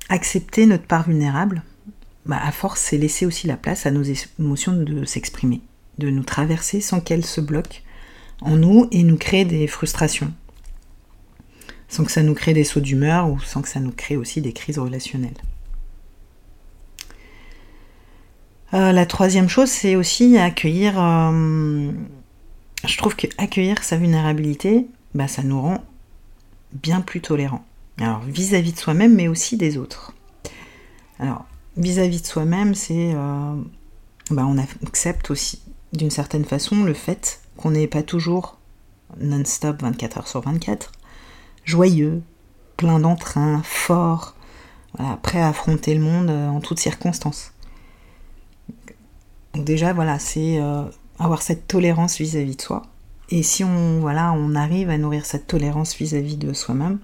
accepter 0.10 0.66
notre 0.66 0.88
part 0.88 1.08
vulnérable, 1.08 1.64
bah, 2.28 2.40
à 2.42 2.52
force, 2.52 2.82
c'est 2.82 2.98
laisser 2.98 3.26
aussi 3.26 3.48
la 3.48 3.58
place 3.58 3.86
à 3.86 3.92
nos 3.92 4.04
émotions 4.04 4.74
de 4.74 5.06
s'exprimer, 5.06 5.62
de 5.98 6.10
nous 6.10 6.24
traverser 6.24 6.82
sans 6.82 7.00
qu'elles 7.00 7.26
se 7.26 7.42
bloquent 7.42 7.80
en 8.42 8.58
nous 8.58 8.88
et 8.92 9.04
nous 9.04 9.18
créer 9.18 9.46
des 9.46 9.66
frustrations, 9.66 10.34
sans 11.88 12.04
que 12.04 12.12
ça 12.12 12.24
nous 12.24 12.34
crée 12.34 12.54
des 12.54 12.66
sauts 12.66 12.82
d'humeur 12.82 13.30
ou 13.30 13.40
sans 13.40 13.62
que 13.62 13.70
ça 13.70 13.80
nous 13.80 13.92
crée 13.92 14.18
aussi 14.18 14.42
des 14.42 14.54
crises 14.54 14.78
relationnelles. 14.78 15.38
Euh, 18.74 18.92
la 18.92 19.06
troisième 19.06 19.48
chose, 19.48 19.70
c'est 19.70 19.96
aussi 19.96 20.38
accueillir. 20.38 21.00
Euh, 21.00 21.90
je 22.86 22.98
trouve 22.98 23.16
que 23.16 23.28
accueillir 23.38 23.82
sa 23.82 23.96
vulnérabilité, 23.96 24.88
bah, 25.16 25.30
ça 25.30 25.42
nous 25.42 25.62
rend 25.62 25.84
bien 26.74 27.00
plus 27.00 27.22
tolérants. 27.22 27.66
Alors 28.00 28.20
vis-à-vis 28.20 28.74
de 28.74 28.78
soi-même, 28.78 29.16
mais 29.16 29.30
aussi 29.30 29.56
des 29.56 29.78
autres. 29.78 30.14
Alors 31.20 31.46
vis-à-vis 31.78 32.22
de 32.22 32.28
soi-même, 32.28 32.76
c'est 32.76 33.14
euh, 33.14 33.56
bah, 34.32 34.46
on 34.48 34.58
accepte 34.58 35.32
aussi 35.32 35.62
d'une 35.94 36.12
certaine 36.12 36.46
façon 36.46 36.84
le 36.84 36.94
fait 36.94 37.42
qu'on 37.56 37.72
n'est 37.72 37.88
pas 37.88 38.04
toujours 38.04 38.58
non-stop 39.20 39.82
24 39.82 40.18
heures 40.18 40.28
sur 40.28 40.42
24, 40.42 40.92
joyeux, 41.64 42.22
plein 42.76 43.00
d'entrain, 43.00 43.62
fort, 43.64 44.36
prêt 45.22 45.42
à 45.42 45.50
affronter 45.50 45.94
le 45.94 46.02
monde 46.02 46.30
euh, 46.30 46.48
en 46.48 46.60
toutes 46.60 46.80
circonstances. 46.80 47.54
Donc 49.54 49.64
déjà, 49.66 49.94
voilà, 49.94 50.20
c'est 50.20 50.60
euh, 50.60 50.84
avoir 51.20 51.42
cette 51.42 51.68
tolérance 51.68 52.18
vis-à-vis 52.18 52.56
de 52.56 52.62
soi. 52.62 52.84
Et 53.30 53.44
si 53.44 53.64
on, 53.64 54.00
voilà, 54.00 54.34
on 54.34 54.56
arrive 54.56 54.90
à 54.90 54.98
nourrir 54.98 55.26
cette 55.26 55.48
tolérance 55.48 55.96
vis-à-vis 55.96 56.38
de 56.38 56.54
soi-même, 56.54 57.00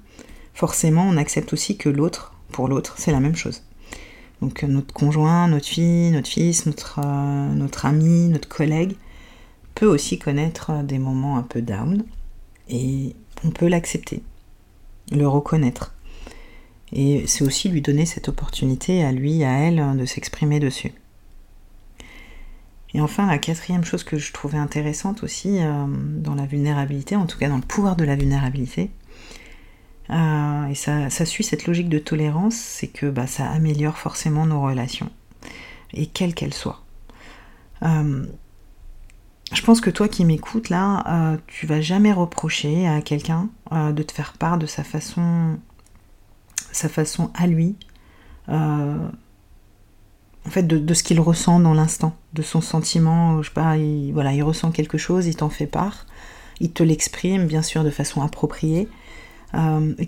forcément, 0.53 1.03
on 1.03 1.17
accepte 1.17 1.53
aussi 1.53 1.77
que 1.77 1.89
l'autre, 1.89 2.33
pour 2.51 2.67
l'autre, 2.67 2.95
c'est 2.97 3.11
la 3.11 3.19
même 3.19 3.35
chose. 3.35 3.63
Donc 4.43 4.65
euh, 4.65 4.67
notre 4.67 4.93
conjoint, 4.93 5.47
notre 5.47 5.67
fille, 5.67 6.11
notre 6.11 6.27
fils, 6.27 6.65
notre, 6.65 6.99
notre 6.99 7.85
ami, 7.85 8.27
notre 8.27 8.49
collègue 8.49 8.97
peut 9.73 9.85
aussi 9.85 10.19
connaître 10.19 10.83
des 10.83 10.99
moments 10.99 11.37
un 11.37 11.43
peu 11.43 11.61
down 11.61 12.03
et 12.69 13.15
on 13.45 13.51
peut 13.51 13.69
l'accepter 13.69 14.21
le 15.11 15.25
reconnaître. 15.29 15.95
Et 16.91 17.23
c'est 17.25 17.45
aussi 17.45 17.69
lui 17.69 17.81
donner 17.81 18.05
cette 18.05 18.27
opportunité 18.27 19.05
à 19.05 19.13
lui, 19.13 19.45
à 19.45 19.51
elle, 19.51 19.97
de 19.97 20.05
s'exprimer 20.05 20.59
dessus. 20.59 20.91
Et 22.93 22.99
enfin, 22.99 23.25
la 23.25 23.37
quatrième 23.37 23.85
chose 23.85 24.03
que 24.03 24.17
je 24.17 24.33
trouvais 24.33 24.57
intéressante 24.57 25.23
aussi 25.23 25.59
euh, 25.59 25.85
dans 25.87 26.35
la 26.35 26.45
vulnérabilité, 26.45 27.15
en 27.15 27.27
tout 27.27 27.39
cas 27.39 27.47
dans 27.47 27.55
le 27.55 27.61
pouvoir 27.61 27.95
de 27.95 28.03
la 28.03 28.17
vulnérabilité, 28.17 28.91
euh, 30.09 30.67
et 30.67 30.75
ça, 30.75 31.25
suit 31.25 31.43
cette 31.43 31.65
logique 31.65 31.89
de 31.89 31.99
tolérance, 31.99 32.55
c'est 32.55 32.87
que 32.87 33.09
bah, 33.09 33.27
ça 33.27 33.49
améliore 33.49 33.97
forcément 33.97 34.45
nos 34.45 34.61
relations, 34.61 35.09
et 35.93 36.07
quelles 36.07 36.33
qu'elles 36.33 36.53
soient. 36.53 36.83
Euh, 37.83 38.25
je 39.53 39.61
pense 39.61 39.81
que 39.81 39.89
toi 39.89 40.07
qui 40.07 40.25
m'écoutes 40.25 40.69
là, 40.69 41.03
euh, 41.07 41.37
tu 41.47 41.67
vas 41.67 41.81
jamais 41.81 42.11
reprocher 42.11 42.87
à 42.87 43.01
quelqu'un 43.01 43.49
euh, 43.71 43.91
de 43.91 44.03
te 44.03 44.11
faire 44.11 44.33
part 44.33 44.57
de 44.57 44.65
sa 44.65 44.83
façon, 44.83 45.57
sa 46.71 46.89
façon 46.89 47.31
à 47.35 47.47
lui, 47.47 47.75
en 48.49 50.49
fait 50.49 50.63
de, 50.63 50.93
ce 50.93 51.03
qu'il 51.03 51.21
ressent 51.21 51.59
dans 51.59 51.73
l'instant, 51.73 52.15
de 52.33 52.41
son 52.41 52.61
sentiment. 52.61 53.41
Je 53.41 53.47
sais 53.47 53.53
pas, 53.53 53.77
il, 53.77 54.11
voilà, 54.11 54.33
il 54.33 54.43
ressent 54.43 54.71
quelque 54.71 54.97
chose, 54.97 55.27
il 55.27 55.35
t'en 55.35 55.49
fait 55.49 55.67
part, 55.67 56.05
il 56.59 56.71
te 56.71 56.83
l'exprime 56.83 57.45
bien 57.45 57.61
sûr 57.61 57.83
de 57.83 57.89
façon 57.89 58.21
appropriée. 58.21 58.89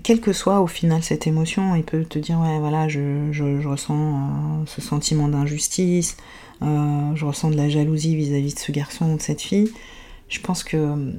Quelle 0.04 0.22
que 0.22 0.34
soit 0.34 0.62
au 0.62 0.68
final 0.68 1.04
cette 1.04 1.28
émotion, 1.28 1.76
il 1.76 1.84
peut 1.84 2.04
te 2.04 2.18
dire 2.18 2.40
ouais 2.40 2.60
voilà 2.60 2.88
je 2.88 3.68
ressens 3.68 4.66
ce 4.66 4.82
sentiment 4.82 5.28
d'injustice, 5.28 6.18
euh, 6.62 7.16
je 7.16 7.26
ressens 7.26 7.52
de 7.52 7.58
la 7.58 7.70
jalousie 7.70 8.16
vis-à-vis 8.16 8.54
de 8.54 8.60
ce 8.60 8.72
garçon 8.72 9.12
ou 9.12 9.18
de 9.18 9.22
cette 9.22 9.42
fille. 9.42 9.72
Je 10.30 10.40
pense 10.40 10.64
que 10.64 11.14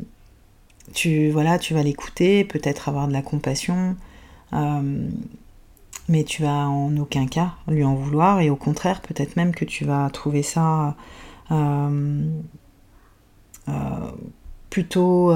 tu, 0.95 1.31
voilà, 1.31 1.59
tu 1.59 1.75
vas 1.75 1.83
l'écouter, 1.83 2.45
peut-être 2.45 2.89
avoir 2.89 3.09
de 3.09 3.13
la 3.13 3.23
compassion, 3.23 3.97
euh, 4.53 5.09
mais 6.09 6.25
tu 6.25 6.43
vas 6.43 6.69
en 6.69 6.97
aucun 6.97 7.27
cas 7.27 7.55
lui 7.69 7.85
en 7.85 7.95
vouloir, 7.95 8.41
et 8.41 8.51
au 8.51 8.57
contraire, 8.57 9.01
peut-être 9.03 9.37
même 9.37 9.55
que 9.55 9.65
tu 9.65 9.85
vas 9.85 10.09
trouver 10.11 10.43
ça 10.43 10.97
euh, 11.51 12.25
plutôt 14.71 15.33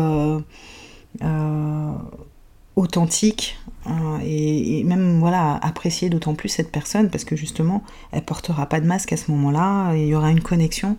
authentique 2.80 3.58
hein, 3.86 4.18
et, 4.24 4.82
même 4.84 5.20
voilà 5.20 5.58
apprécier 5.62 6.08
d'autant 6.08 6.34
plus 6.34 6.48
cette 6.48 6.72
personne 6.72 7.10
parce 7.10 7.24
que 7.24 7.36
justement 7.36 7.82
elle 8.12 8.22
portera 8.22 8.66
pas 8.66 8.80
de 8.80 8.86
masque 8.86 9.12
à 9.12 9.16
ce 9.16 9.30
moment-là 9.30 9.94
il 9.94 10.06
y 10.06 10.14
aura 10.14 10.30
une 10.30 10.40
connexion 10.40 10.96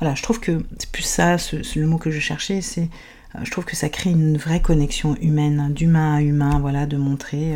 voilà 0.00 0.14
je 0.14 0.22
trouve 0.22 0.40
que 0.40 0.64
c'est 0.78 0.90
plus 0.90 1.02
ça 1.02 1.36
le 1.74 1.86
mot 1.86 1.98
que 1.98 2.10
je 2.10 2.20
cherchais 2.20 2.60
c'est 2.60 2.88
je 3.42 3.50
trouve 3.50 3.64
que 3.64 3.76
ça 3.76 3.88
crée 3.88 4.10
une 4.10 4.36
vraie 4.36 4.60
connexion 4.60 5.16
humaine, 5.22 5.72
d'humain 5.72 6.16
à 6.16 6.20
humain, 6.20 6.58
voilà, 6.60 6.84
de 6.84 6.98
montrer 6.98 7.54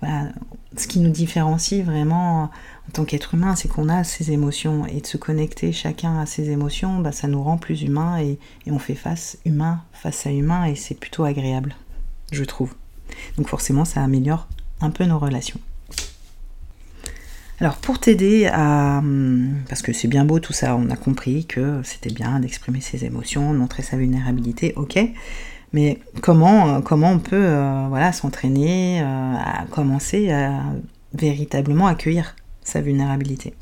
voilà, 0.00 0.28
ce 0.76 0.86
qui 0.86 1.00
nous 1.00 1.10
différencie 1.10 1.84
vraiment 1.84 2.44
en 2.88 2.92
tant 2.92 3.04
qu'être 3.04 3.34
humain, 3.34 3.56
c'est 3.56 3.68
qu'on 3.68 3.88
a 3.88 4.04
ses 4.04 4.30
émotions 4.30 4.86
et 4.86 5.00
de 5.00 5.06
se 5.06 5.16
connecter 5.16 5.72
chacun 5.72 6.20
à 6.20 6.26
ses 6.26 6.50
émotions, 6.50 7.00
bah, 7.00 7.12
ça 7.12 7.26
nous 7.26 7.42
rend 7.42 7.58
plus 7.58 7.82
humains 7.82 8.18
et 8.18 8.38
on 8.68 8.78
fait 8.78 8.94
face 8.94 9.38
humain 9.44 9.82
face 9.92 10.26
à 10.26 10.30
humain 10.30 10.64
et 10.66 10.76
c'est 10.76 10.94
plutôt 10.94 11.24
agréable, 11.24 11.74
je 12.30 12.44
trouve. 12.44 12.74
Donc 13.36 13.48
forcément, 13.48 13.84
ça 13.84 14.02
améliore 14.02 14.48
un 14.80 14.90
peu 14.90 15.04
nos 15.04 15.18
relations. 15.18 15.60
Alors 17.58 17.76
pour 17.76 17.98
t'aider 17.98 18.46
à... 18.52 18.98
Hum, 18.98 19.62
parce 19.68 19.80
que 19.80 19.92
c'est 19.92 20.08
bien 20.08 20.24
beau 20.24 20.40
tout 20.40 20.52
ça, 20.52 20.76
on 20.76 20.90
a 20.90 20.96
compris 20.96 21.46
que 21.46 21.80
c'était 21.84 22.12
bien 22.12 22.38
d'exprimer 22.40 22.80
ses 22.80 23.04
émotions, 23.04 23.52
de 23.52 23.58
montrer 23.58 23.82
sa 23.82 23.96
vulnérabilité, 23.96 24.74
ok. 24.76 24.98
Mais 25.72 25.98
comment, 26.22 26.76
euh, 26.76 26.80
comment 26.80 27.12
on 27.12 27.18
peut 27.18 27.36
euh, 27.36 27.86
voilà, 27.88 28.12
s'entraîner 28.12 29.00
euh, 29.00 29.04
à 29.04 29.64
commencer 29.70 30.30
à 30.30 30.62
véritablement 31.14 31.86
accueillir 31.86 32.36
sa 32.62 32.80
vulnérabilité? 32.80 33.54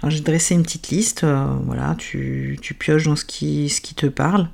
Alors 0.00 0.10
j'ai 0.10 0.20
dressé 0.20 0.54
une 0.54 0.62
petite 0.62 0.88
liste, 0.88 1.24
voilà, 1.64 1.94
tu, 1.96 2.58
tu, 2.60 2.74
pioches 2.74 3.04
dans 3.04 3.16
ce 3.16 3.24
qui, 3.24 3.70
ce 3.70 3.80
qui 3.80 3.94
te 3.94 4.06
parle. 4.06 4.48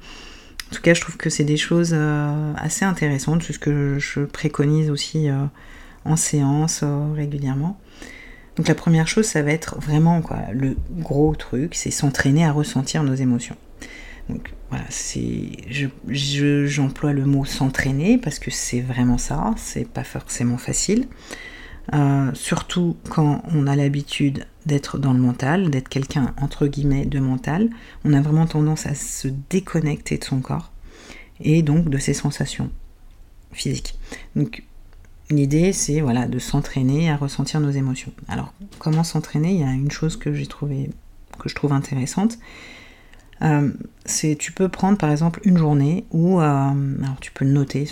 En 0.71 0.75
tout 0.75 0.83
cas, 0.83 0.95
je 0.95 1.01
trouve 1.01 1.17
que 1.17 1.31
c'est 1.31 1.45
des 1.45 1.57
choses 1.57 1.97
assez 2.57 2.85
intéressantes, 2.85 3.43
c'est 3.43 3.53
ce 3.53 3.59
que 3.59 3.99
je 3.99 4.21
préconise 4.21 4.91
aussi 4.91 5.29
en 6.05 6.17
séance 6.17 6.85
régulièrement. 7.15 7.81
Donc 8.57 8.69
la 8.69 8.75
première 8.75 9.09
chose, 9.09 9.27
ça 9.27 9.43
va 9.43 9.53
être 9.53 9.81
vraiment 9.81 10.21
quoi, 10.23 10.39
le 10.53 10.77
gros 10.91 11.35
truc, 11.35 11.75
c'est 11.75 11.91
s'entraîner 11.91 12.45
à 12.45 12.53
ressentir 12.53 13.03
nos 13.03 13.15
émotions. 13.15 13.57
Donc 14.29 14.53
voilà, 14.69 14.85
c'est, 14.91 15.51
j'emploie 16.09 17.13
le 17.13 17.25
mot 17.25 17.45
s'entraîner 17.45 18.19
parce 18.19 18.39
que 18.39 18.51
c'est 18.51 18.81
vraiment 18.81 19.19
ça, 19.19 19.55
c'est 19.57 19.89
pas 19.89 20.05
forcément 20.05 20.59
facile. 20.59 21.07
Euh, 21.95 22.31
surtout 22.35 22.97
quand 23.09 23.43
on 23.53 23.67
a 23.67 23.75
l'habitude 23.75 24.45
d'être 24.67 24.99
dans 24.99 25.13
le 25.13 25.21
mental, 25.21 25.71
d'être 25.71 25.89
quelqu'un 25.89 26.35
entre 26.41 26.67
guillemets 26.67 27.07
de 27.07 27.19
mental, 27.19 27.71
on 28.05 28.13
a 28.13 28.21
vraiment 28.21 28.47
tendance 28.47 28.87
à 28.87 28.95
se 28.95 29.29
déconnecter 29.49 30.19
de 30.19 30.25
son 30.25 30.41
corps 30.41 30.71
et 31.41 31.63
donc 31.63 31.89
de 31.89 31.99
ses 31.99 32.15
sensations 32.15 32.71
physiques. 33.53 33.99
Donc 34.37 34.65
L'idée, 35.31 35.73
c'est 35.73 36.01
voilà, 36.01 36.27
de 36.27 36.41
s'entraîner 36.41 37.09
à 37.09 37.17
ressentir 37.17 37.61
nos 37.61 37.71
émotions. 37.71 38.13
Alors, 38.27 38.53
comment 38.81 39.05
s'entraîner? 39.05 39.53
Il 39.53 39.61
y 39.61 39.65
a 39.65 39.73
une 39.73 39.91
chose 39.91 40.17
que 40.17 40.35
j'ai 40.35 40.47
trouvé, 40.47 40.91
que 41.39 41.49
je 41.49 41.55
trouve 41.55 41.73
intéressante. 41.73 42.37
Euh, 43.43 43.71
c'est 44.05 44.37
tu 44.37 44.51
peux 44.53 44.69
prendre 44.69 44.99
par 44.99 45.11
exemple 45.11 45.41
une 45.45 45.57
journée 45.57 46.05
où 46.11 46.41
euh, 46.41 46.45
alors 46.45 47.17
tu 47.21 47.31
peux 47.31 47.45
le 47.45 47.53
noter 47.53 47.87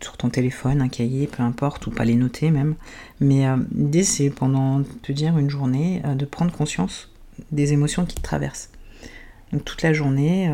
sur, 0.00 0.16
ton 0.16 0.30
téléphone, 0.30 0.80
un 0.80 0.88
cahier, 0.88 1.26
peu 1.26 1.42
importe, 1.42 1.86
ou 1.86 1.90
pas 1.90 2.04
les 2.04 2.14
noter 2.14 2.50
même. 2.50 2.74
Mais 3.20 3.46
euh, 3.46 3.56
l'idée, 3.74 4.04
c'est 4.04 4.30
pendant 4.30 4.82
te 5.02 5.12
dire 5.12 5.38
une 5.38 5.50
journée 5.50 6.02
de 6.16 6.24
prendre 6.24 6.52
conscience 6.52 7.10
des 7.52 7.72
émotions 7.72 8.04
qui 8.04 8.16
te 8.16 8.22
traversent. 8.22 8.70
Donc 9.52 9.64
toute 9.64 9.82
la 9.82 9.92
journée, 9.92 10.48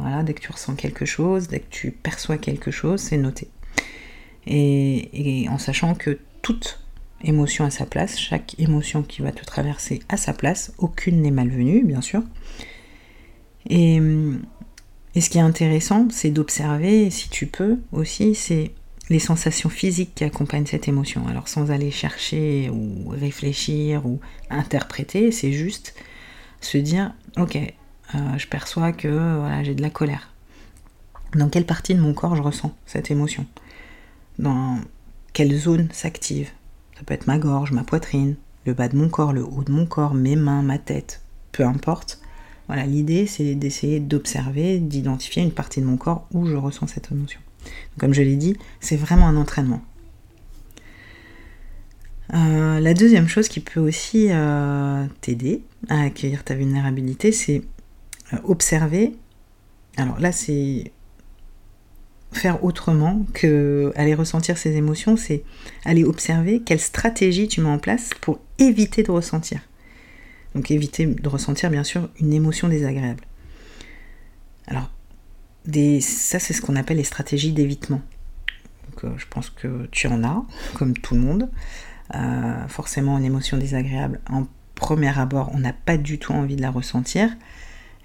voilà, 0.00 0.22
dès 0.22 0.32
que 0.32 0.40
tu 0.40 0.50
ressens 0.50 0.74
quelque 0.74 1.04
chose, 1.04 1.48
dès 1.48 1.60
que 1.60 1.68
tu 1.68 1.90
perçois 1.90 2.38
quelque 2.38 2.70
chose, 2.70 3.00
c'est 3.00 3.18
noté 3.18 3.48
et, 4.48 5.46
en 5.50 5.58
sachant 5.58 5.94
que 5.94 6.18
toute 6.42 6.80
émotion 7.22 7.64
a 7.64 7.70
sa 7.70 7.86
place, 7.86 8.18
chaque 8.18 8.58
émotion 8.58 9.02
qui 9.02 9.22
va 9.22 9.32
te 9.32 9.44
traverser 9.44 10.00
a 10.08 10.16
sa 10.16 10.32
place, 10.32 10.72
aucune 10.78 11.22
n'est 11.22 11.30
malvenue, 11.30 11.84
bien 11.84 12.00
sûr. 12.00 12.22
Et, 13.68 14.00
ce 15.20 15.30
qui 15.30 15.38
est 15.38 15.42
intéressant, 15.42 16.06
c'est 16.10 16.30
d'observer, 16.30 17.10
si 17.10 17.28
tu 17.28 17.46
peux 17.46 17.78
aussi, 17.90 18.36
c'est 18.36 18.70
les 19.08 19.18
sensations 19.18 19.70
physiques 19.70 20.14
qui 20.14 20.24
accompagnent 20.24 20.66
cette 20.66 20.88
émotion. 20.88 21.26
Alors 21.28 21.48
sans 21.48 21.70
aller 21.70 21.90
chercher 21.90 22.70
ou 22.70 23.08
réfléchir 23.08 24.06
ou 24.06 24.20
interpréter, 24.50 25.32
c'est 25.32 25.52
juste 25.52 25.94
se 26.60 26.78
dire, 26.78 27.14
ok, 27.36 27.56
euh, 27.56 28.38
je 28.38 28.46
perçois 28.46 28.92
que 28.92 29.42
j'ai 29.62 29.74
de 29.74 29.82
la 29.82 29.90
colère. 29.90 30.32
Dans 31.34 31.48
quelle 31.48 31.66
partie 31.66 31.94
de 31.94 32.00
mon 32.00 32.14
corps 32.14 32.36
je 32.36 32.42
ressens 32.42 32.74
cette 32.86 33.10
émotion? 33.10 33.46
Dans 34.38 34.78
quelle 35.32 35.56
zone 35.56 35.88
s'active? 35.92 36.50
Ça 36.96 37.02
peut 37.04 37.14
être 37.14 37.26
ma 37.26 37.38
gorge, 37.38 37.72
ma 37.72 37.84
poitrine, 37.84 38.36
le 38.64 38.74
bas 38.74 38.88
de 38.88 38.96
mon 38.96 39.08
corps, 39.08 39.32
le 39.32 39.44
haut 39.44 39.62
de 39.62 39.72
mon 39.72 39.86
corps, 39.86 40.14
mes 40.14 40.36
mains, 40.36 40.62
ma 40.62 40.78
tête, 40.78 41.22
peu 41.52 41.64
importe. 41.64 42.20
Voilà, 42.66 42.84
l'idée 42.84 43.26
c'est 43.26 43.54
d'essayer 43.54 44.00
d'observer, 44.00 44.78
d'identifier 44.78 45.42
une 45.42 45.52
partie 45.52 45.80
de 45.80 45.86
mon 45.86 45.96
corps 45.96 46.26
où 46.32 46.46
je 46.46 46.54
ressens 46.54 46.88
cette 46.88 47.10
émotion. 47.12 47.40
Comme 47.98 48.14
je 48.14 48.22
l'ai 48.22 48.36
dit, 48.36 48.56
c'est 48.80 48.96
vraiment 48.96 49.28
un 49.28 49.36
entraînement. 49.36 49.82
Euh, 52.34 52.78
la 52.80 52.94
deuxième 52.94 53.28
chose 53.28 53.48
qui 53.48 53.60
peut 53.60 53.80
aussi 53.80 54.28
euh, 54.30 55.06
t'aider 55.20 55.62
à 55.88 56.02
accueillir 56.02 56.44
ta 56.44 56.54
vulnérabilité, 56.54 57.32
c'est 57.32 57.62
euh, 58.32 58.36
observer. 58.44 59.14
Alors 59.96 60.20
là, 60.20 60.32
c'est 60.32 60.92
faire 62.32 62.62
autrement 62.62 63.24
que 63.32 63.92
aller 63.96 64.14
ressentir 64.14 64.58
ces 64.58 64.76
émotions, 64.76 65.16
c'est 65.16 65.42
aller 65.84 66.04
observer 66.04 66.60
quelle 66.60 66.80
stratégie 66.80 67.48
tu 67.48 67.62
mets 67.62 67.70
en 67.70 67.78
place 67.78 68.10
pour 68.20 68.38
éviter 68.58 69.02
de 69.02 69.10
ressentir. 69.10 69.60
Donc 70.54 70.70
éviter 70.70 71.06
de 71.06 71.28
ressentir 71.28 71.70
bien 71.70 71.84
sûr 71.84 72.10
une 72.20 72.34
émotion 72.34 72.68
désagréable. 72.68 73.24
Alors, 74.66 74.90
ça 75.66 76.38
c'est 76.38 76.52
ce 76.52 76.62
qu'on 76.62 76.76
appelle 76.76 76.96
les 76.98 77.04
stratégies 77.04 77.52
d'évitement. 77.52 78.00
Euh, 79.04 79.10
je 79.16 79.26
pense 79.28 79.50
que 79.50 79.86
tu 79.90 80.06
en 80.06 80.24
as, 80.24 80.44
comme 80.74 80.94
tout 80.94 81.14
le 81.14 81.20
monde. 81.20 81.50
Euh, 82.14 82.68
forcément, 82.68 83.18
une 83.18 83.24
émotion 83.24 83.58
désagréable, 83.58 84.20
en 84.30 84.46
premier 84.74 85.16
abord, 85.18 85.50
on 85.54 85.58
n'a 85.58 85.72
pas 85.72 85.96
du 85.96 86.18
tout 86.18 86.32
envie 86.32 86.56
de 86.56 86.62
la 86.62 86.70
ressentir. 86.70 87.30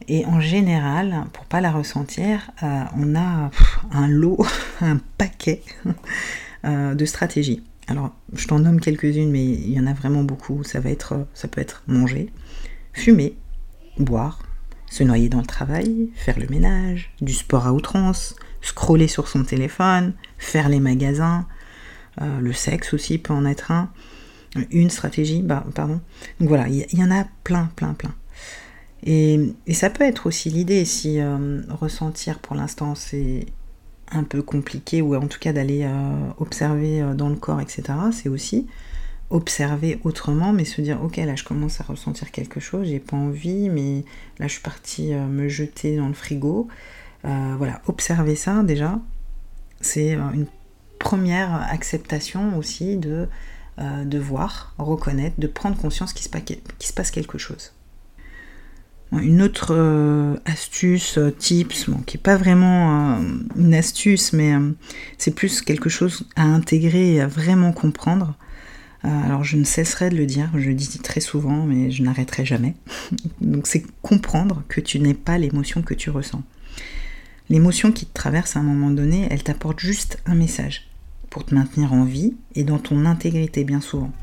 Et 0.08 0.26
en 0.26 0.42
général, 0.42 1.26
pour 1.32 1.46
pas 1.46 1.62
la 1.62 1.72
ressentir, 1.72 2.52
euh, 2.64 2.84
on 2.98 3.16
a 3.16 3.52
un 3.92 4.08
lot, 4.08 4.46
un 4.82 5.00
paquet 5.18 5.62
de 6.64 7.06
stratégies. 7.06 7.64
Alors, 7.88 8.14
je 8.34 8.48
t'en 8.48 8.60
nomme 8.60 8.80
quelques-unes, 8.80 9.30
mais 9.30 9.44
il 9.44 9.72
y 9.72 9.80
en 9.80 9.88
a 9.88 9.94
vraiment 9.94 10.24
beaucoup. 10.24 10.64
Ça 10.64 10.80
va 10.80 10.90
être, 10.90 11.28
ça 11.34 11.50
peut 11.50 11.60
être 11.60 11.84
manger, 11.88 12.32
fumer, 12.94 13.36
boire, 13.98 14.40
se 14.94 15.04
noyer 15.04 15.28
dans 15.28 15.40
le 15.40 15.48
travail, 15.48 16.12
faire 16.14 16.38
le 16.38 16.46
ménage, 16.50 17.12
du 17.20 17.34
sport 17.34 17.66
à 17.66 17.74
outrance, 17.74 18.36
scroller 18.62 19.08
sur 19.08 19.28
son 19.28 19.44
téléphone, 19.44 20.14
faire 20.38 20.70
les 20.70 20.80
magasins, 20.80 21.48
euh, 22.22 22.40
le 22.40 22.54
sexe 22.54 22.94
aussi 22.94 23.18
peut 23.18 23.34
en 23.34 23.44
être 23.44 23.72
un. 23.72 23.90
Une 24.70 24.92
stratégie, 24.92 25.42
bah, 25.42 25.66
pardon. 25.74 26.00
Donc 26.40 26.48
voilà, 26.48 26.68
il 26.68 26.86
y 26.94 27.04
en 27.04 27.10
a 27.10 27.26
plein, 27.44 27.72
plein, 27.76 27.96
plein. 27.96 28.14
Et, 29.04 29.56
ça 29.72 29.90
peut 29.90 30.04
être 30.04 30.28
aussi 30.28 30.52
l'idée, 30.52 30.86
si 30.86 31.20
euh, 31.20 31.64
ressentir 31.72 32.38
pour 32.38 32.56
l'instant 32.56 32.94
c'est 32.94 33.48
un 34.12 34.24
peu 34.24 34.44
compliqué, 34.44 35.02
ou 35.02 35.16
en 35.16 35.26
tout 35.26 35.40
cas 35.40 35.54
d'aller 35.54 35.86
euh, 35.86 36.30
observer 36.38 37.04
dans 37.16 37.30
le 37.30 37.36
corps, 37.36 37.62
etc., 37.62 37.82
c'est 38.12 38.30
aussi 38.30 38.68
observer 39.34 40.00
autrement, 40.04 40.54
mais 40.54 40.66
se 40.66 40.82
dire 40.82 41.02
ok 41.02 41.18
là 41.18 41.36
je 41.36 41.44
commence 41.44 41.82
à 41.82 41.84
ressentir 41.84 42.32
quelque 42.32 42.60
chose, 42.60 42.88
j'ai 42.88 43.00
pas 43.00 43.18
envie, 43.18 43.70
mais 43.70 44.06
là 44.40 44.48
je 44.48 44.54
suis 44.54 44.62
partie 44.62 45.14
me 45.14 45.50
jeter 45.50 45.98
dans 45.98 46.08
le 46.08 46.14
frigo. 46.14 46.68
voilà, 47.24 47.82
observer 47.88 48.36
ça 48.36 48.64
déjà, 48.64 49.00
c'est 49.82 50.14
une 50.14 50.48
première 51.00 51.54
acceptation 51.72 52.58
aussi 52.58 52.98
de, 52.98 53.28
voir, 54.18 54.74
reconnaître, 54.78 55.40
de 55.40 55.48
prendre 55.48 55.78
conscience 55.78 56.14
qu'il 56.14 56.24
se 56.24 56.94
passe 56.94 57.12
quelque 57.12 57.38
chose. 57.38 57.74
Une 59.22 59.44
autre 59.44 59.76
euh, 59.76 60.36
astuce, 60.46 61.20
euh, 61.20 61.30
tips, 61.30 61.86
qui 62.08 62.18
n'est 62.18 62.24
pas 62.24 62.36
vraiment 62.36 63.18
euh, 63.18 63.22
une 63.58 63.74
astuce, 63.76 64.34
mais 64.34 64.56
c'est 65.20 65.36
plus 65.36 65.62
quelque 65.62 65.90
chose 65.90 66.28
à 66.36 66.44
intégrer 66.44 67.14
et 67.14 67.22
à 67.22 67.28
vraiment 67.28 67.74
comprendre. 67.74 68.36
Alors 69.04 69.44
je 69.44 69.58
ne 69.58 69.64
cesserai 69.64 70.10
de 70.10 70.16
le 70.16 70.26
dire, 70.26 70.50
je 70.56 70.70
le 70.70 70.74
dis 70.74 71.00
très 71.00 71.20
souvent, 71.20 71.66
mais 71.66 71.92
je 71.92 72.04
n'arrêterai 72.04 72.46
jamais. 72.46 72.76
Donc 73.42 73.68
c'est 73.68 73.84
comprendre 74.02 74.64
que 74.70 74.80
tu 74.80 75.00
n'es 75.00 75.14
pas 75.14 75.38
l'émotion 75.38 75.82
que 75.82 75.94
tu 75.94 76.10
ressens. 76.10 76.44
L'émotion 77.50 77.92
qui 77.92 78.06
te 78.06 78.14
traverse 78.14 78.56
à 78.56 78.60
un 78.60 78.64
moment 78.64 78.92
donné, 78.92 79.28
elle 79.30 79.44
t'apporte 79.44 79.80
juste 79.80 80.22
un 80.26 80.36
message 80.36 80.88
pour 81.30 81.46
te 81.46 81.54
maintenir 81.54 81.94
en 81.94 82.06
vie 82.06 82.36
et 82.56 82.64
dans 82.64 82.80
ton 82.80 83.06
intégrité 83.06 83.64
bien 83.64 83.82
souvent. 83.82 84.14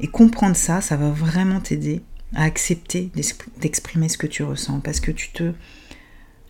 Et 0.00 0.06
comprendre 0.06 0.56
ça, 0.56 0.80
ça 0.80 0.96
va 0.96 1.10
vraiment 1.10 1.60
t'aider 1.60 2.02
à 2.34 2.44
accepter 2.44 3.10
d'exprimer 3.60 4.08
ce 4.08 4.18
que 4.18 4.26
tu 4.26 4.42
ressens 4.44 4.80
parce 4.80 5.00
que 5.00 5.10
tu 5.10 5.30
te, 5.32 5.52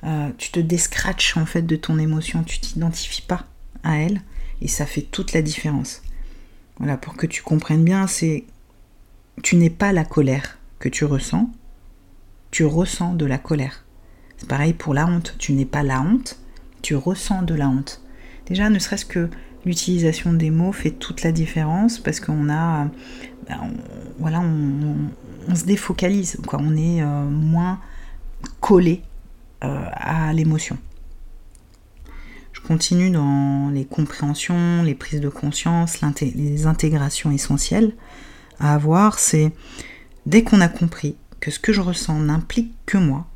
euh, 0.04 0.30
tu 0.36 0.50
te 0.50 0.60
descratches 0.60 1.36
en 1.36 1.46
fait 1.46 1.62
de 1.62 1.76
ton 1.76 1.98
émotion, 1.98 2.44
tu 2.44 2.60
t'identifies 2.60 3.22
pas 3.22 3.46
à 3.82 3.96
elle 3.96 4.20
et 4.60 4.68
ça 4.68 4.84
fait 4.86 5.02
toute 5.02 5.32
la 5.32 5.40
différence. 5.40 6.02
Voilà, 6.80 6.96
pour 6.96 7.14
que 7.14 7.26
tu 7.26 7.42
comprennes 7.42 7.84
bien, 7.84 8.06
c'est 8.06 8.44
tu 9.42 9.56
n'es 9.56 9.70
pas 9.70 9.92
la 9.92 10.04
colère 10.04 10.58
que 10.78 10.88
tu 10.88 11.04
ressens, 11.04 11.50
tu 12.50 12.64
ressens 12.64 13.14
de 13.14 13.26
la 13.26 13.36
colère. 13.36 13.84
C'est 14.38 14.48
pareil 14.48 14.72
pour 14.72 14.94
la 14.94 15.06
honte, 15.06 15.36
tu 15.38 15.52
n'es 15.52 15.66
pas 15.66 15.82
la 15.82 16.00
honte, 16.00 16.38
tu 16.80 16.96
ressens 16.96 17.42
de 17.42 17.54
la 17.54 17.68
honte. 17.68 18.00
Déjà, 18.46 18.70
ne 18.70 18.78
serait-ce 18.78 19.04
que 19.04 19.28
l'utilisation 19.66 20.32
des 20.32 20.48
mots 20.48 20.72
fait 20.72 20.90
toute 20.90 21.22
la 21.22 21.32
différence 21.32 21.98
parce 21.98 22.18
qu'on 22.18 22.48
a, 22.48 22.86
ben, 23.46 23.70
voilà, 24.18 24.40
on, 24.40 25.54
se 25.54 25.64
défocalise, 25.64 26.38
quoi. 26.46 26.60
On 26.62 26.76
est 26.76 27.02
euh, 27.02 27.24
moins 27.24 27.80
collé 28.60 29.02
euh, 29.64 29.84
à 29.92 30.32
l'émotion. 30.32 30.78
Continue 32.66 33.10
dans 33.10 33.70
les 33.70 33.84
compréhensions, 33.84 34.82
les 34.82 34.94
prises 34.94 35.20
de 35.20 35.28
conscience, 35.28 36.00
les 36.20 36.66
intégrations 36.66 37.30
essentielles 37.30 37.94
à 38.58 38.74
avoir. 38.74 39.18
C'est 39.18 39.52
dès 40.26 40.44
qu'on 40.44 40.60
a 40.60 40.68
compris 40.68 41.16
que 41.40 41.50
ce 41.50 41.58
que 41.58 41.72
je 41.72 41.80
ressens 41.80 42.20
n'implique 42.20 42.74
que 42.86 42.98
moi, 42.98 43.26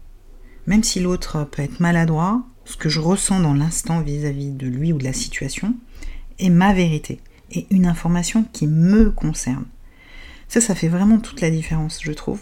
même 0.66 0.84
si 0.84 1.00
l'autre 1.00 1.44
peut 1.44 1.62
être 1.62 1.80
maladroit, 1.80 2.44
ce 2.64 2.76
que 2.76 2.88
je 2.88 3.00
ressens 3.00 3.40
dans 3.40 3.54
l'instant 3.54 4.00
vis-à-vis 4.00 4.50
de 4.50 4.66
lui 4.66 4.92
ou 4.92 4.98
de 4.98 5.04
la 5.04 5.12
situation 5.12 5.74
est 6.38 6.50
ma 6.50 6.72
vérité 6.72 7.20
et 7.50 7.66
une 7.70 7.86
information 7.86 8.44
qui 8.52 8.66
me 8.66 9.10
concerne. 9.10 9.66
Ça, 10.48 10.60
ça 10.60 10.74
fait 10.74 10.88
vraiment 10.88 11.18
toute 11.18 11.40
la 11.40 11.50
différence, 11.50 12.00
je 12.02 12.12
trouve. 12.12 12.40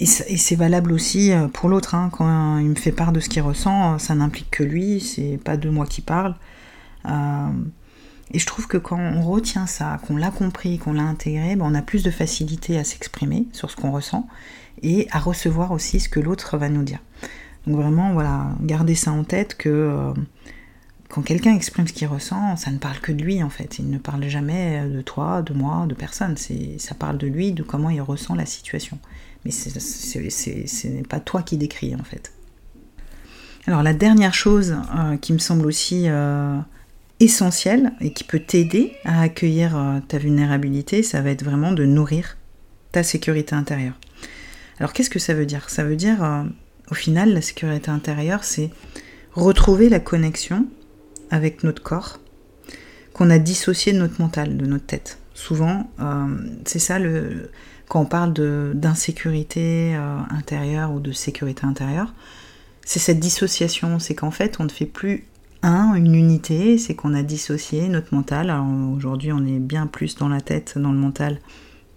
Et 0.00 0.06
c'est 0.06 0.56
valable 0.56 0.92
aussi 0.92 1.30
euh, 1.30 1.46
pour 1.48 1.68
l'autre. 1.68 1.94
Hein. 1.94 2.08
Quand 2.10 2.56
il 2.58 2.70
me 2.70 2.74
fait 2.74 2.90
part 2.90 3.12
de 3.12 3.20
ce 3.20 3.28
qu'il 3.28 3.42
ressent, 3.42 3.98
ça 3.98 4.14
n'implique 4.14 4.50
que 4.50 4.62
lui, 4.62 4.98
c'est 4.98 5.38
pas 5.44 5.58
de 5.58 5.68
moi 5.68 5.84
qui 5.84 6.00
parle. 6.00 6.36
Euh, 7.04 7.48
et 8.32 8.38
je 8.38 8.46
trouve 8.46 8.66
que 8.66 8.78
quand 8.78 8.98
on 8.98 9.20
retient 9.20 9.66
ça, 9.66 10.00
qu'on 10.06 10.16
l'a 10.16 10.30
compris, 10.30 10.78
qu'on 10.78 10.94
l'a 10.94 11.02
intégré, 11.02 11.54
ben 11.54 11.66
on 11.68 11.74
a 11.74 11.82
plus 11.82 12.02
de 12.02 12.10
facilité 12.10 12.78
à 12.78 12.84
s'exprimer 12.84 13.46
sur 13.52 13.70
ce 13.70 13.76
qu'on 13.76 13.90
ressent 13.90 14.26
et 14.82 15.06
à 15.10 15.18
recevoir 15.18 15.70
aussi 15.70 16.00
ce 16.00 16.08
que 16.08 16.20
l'autre 16.20 16.56
va 16.56 16.70
nous 16.70 16.82
dire. 16.82 17.00
Donc 17.66 17.76
vraiment, 17.76 18.14
voilà, 18.14 18.52
gardez 18.62 18.94
ça 18.94 19.12
en 19.12 19.24
tête 19.24 19.54
que 19.54 19.68
euh, 19.68 20.14
quand 21.10 21.20
quelqu'un 21.20 21.54
exprime 21.54 21.86
ce 21.86 21.92
qu'il 21.92 22.06
ressent, 22.06 22.56
ça 22.56 22.70
ne 22.70 22.78
parle 22.78 23.00
que 23.00 23.12
de 23.12 23.22
lui 23.22 23.42
en 23.42 23.50
fait. 23.50 23.78
Il 23.78 23.90
ne 23.90 23.98
parle 23.98 24.26
jamais 24.28 24.88
de 24.88 25.02
toi, 25.02 25.42
de 25.42 25.52
moi, 25.52 25.84
de 25.86 25.94
personne. 25.94 26.36
Ça 26.78 26.94
parle 26.94 27.18
de 27.18 27.26
lui, 27.26 27.52
de 27.52 27.62
comment 27.62 27.90
il 27.90 28.00
ressent 28.00 28.34
la 28.34 28.46
situation. 28.46 28.98
Mais 29.44 29.50
ce 29.50 30.86
n'est 30.88 31.02
pas 31.02 31.20
toi 31.20 31.42
qui 31.42 31.56
décris 31.56 31.94
en 31.94 32.04
fait. 32.04 32.32
Alors 33.66 33.82
la 33.82 33.94
dernière 33.94 34.34
chose 34.34 34.76
euh, 34.96 35.16
qui 35.16 35.32
me 35.32 35.38
semble 35.38 35.66
aussi 35.66 36.04
euh, 36.06 36.58
essentielle 37.20 37.92
et 38.00 38.12
qui 38.12 38.24
peut 38.24 38.40
t'aider 38.40 38.92
à 39.04 39.22
accueillir 39.22 40.00
ta 40.08 40.18
vulnérabilité, 40.18 41.02
ça 41.02 41.20
va 41.20 41.30
être 41.30 41.44
vraiment 41.44 41.72
de 41.72 41.84
nourrir 41.84 42.36
ta 42.92 43.02
sécurité 43.02 43.54
intérieure. 43.54 43.98
Alors 44.78 44.92
qu'est-ce 44.92 45.10
que 45.10 45.18
ça 45.18 45.34
veut 45.34 45.46
dire? 45.46 45.68
Ça 45.68 45.84
veut 45.84 45.96
dire 45.96 46.46
au 46.90 46.94
final, 46.94 47.32
la 47.32 47.40
sécurité 47.40 47.90
intérieure, 47.90 48.44
c'est 48.44 48.70
retrouver 49.32 49.88
la 49.88 50.00
connexion 50.00 50.66
avec 51.30 51.62
notre 51.62 51.82
corps 51.82 52.18
qu'on 53.12 53.30
a 53.30 53.38
dissocié 53.38 53.92
de 53.92 53.98
notre 53.98 54.20
mental, 54.20 54.56
de 54.56 54.66
notre 54.66 54.86
tête. 54.86 55.18
Souvent, 55.34 55.90
euh, 56.00 56.26
c'est 56.64 56.78
ça 56.78 56.98
le 56.98 57.50
quand 57.90 58.02
on 58.02 58.06
parle 58.06 58.32
d'insécurité 58.74 59.96
euh, 59.96 60.18
intérieure 60.30 60.92
ou 60.92 61.00
de 61.00 61.10
sécurité 61.10 61.64
intérieure, 61.66 62.14
c'est 62.84 63.00
cette 63.00 63.18
dissociation, 63.18 63.98
c'est 63.98 64.14
qu'en 64.14 64.30
fait 64.30 64.60
on 64.60 64.64
ne 64.64 64.68
fait 64.68 64.86
plus 64.86 65.26
un, 65.62 65.94
une 65.94 66.14
unité, 66.14 66.78
c'est 66.78 66.94
qu'on 66.94 67.14
a 67.14 67.24
dissocié 67.24 67.88
notre 67.88 68.14
mental. 68.14 68.54
Aujourd'hui 68.94 69.32
on 69.32 69.44
est 69.44 69.58
bien 69.58 69.88
plus 69.88 70.14
dans 70.14 70.28
la 70.28 70.40
tête, 70.40 70.78
dans 70.78 70.92
le 70.92 70.98
mental 70.98 71.40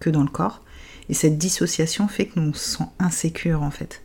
que 0.00 0.10
dans 0.10 0.22
le 0.22 0.28
corps. 0.28 0.62
Et 1.08 1.14
cette 1.14 1.38
dissociation 1.38 2.08
fait 2.08 2.26
que 2.26 2.40
nous 2.40 2.54
se 2.54 2.78
sent 2.78 2.88
insécure 2.98 3.62
en 3.62 3.70
fait. 3.70 4.02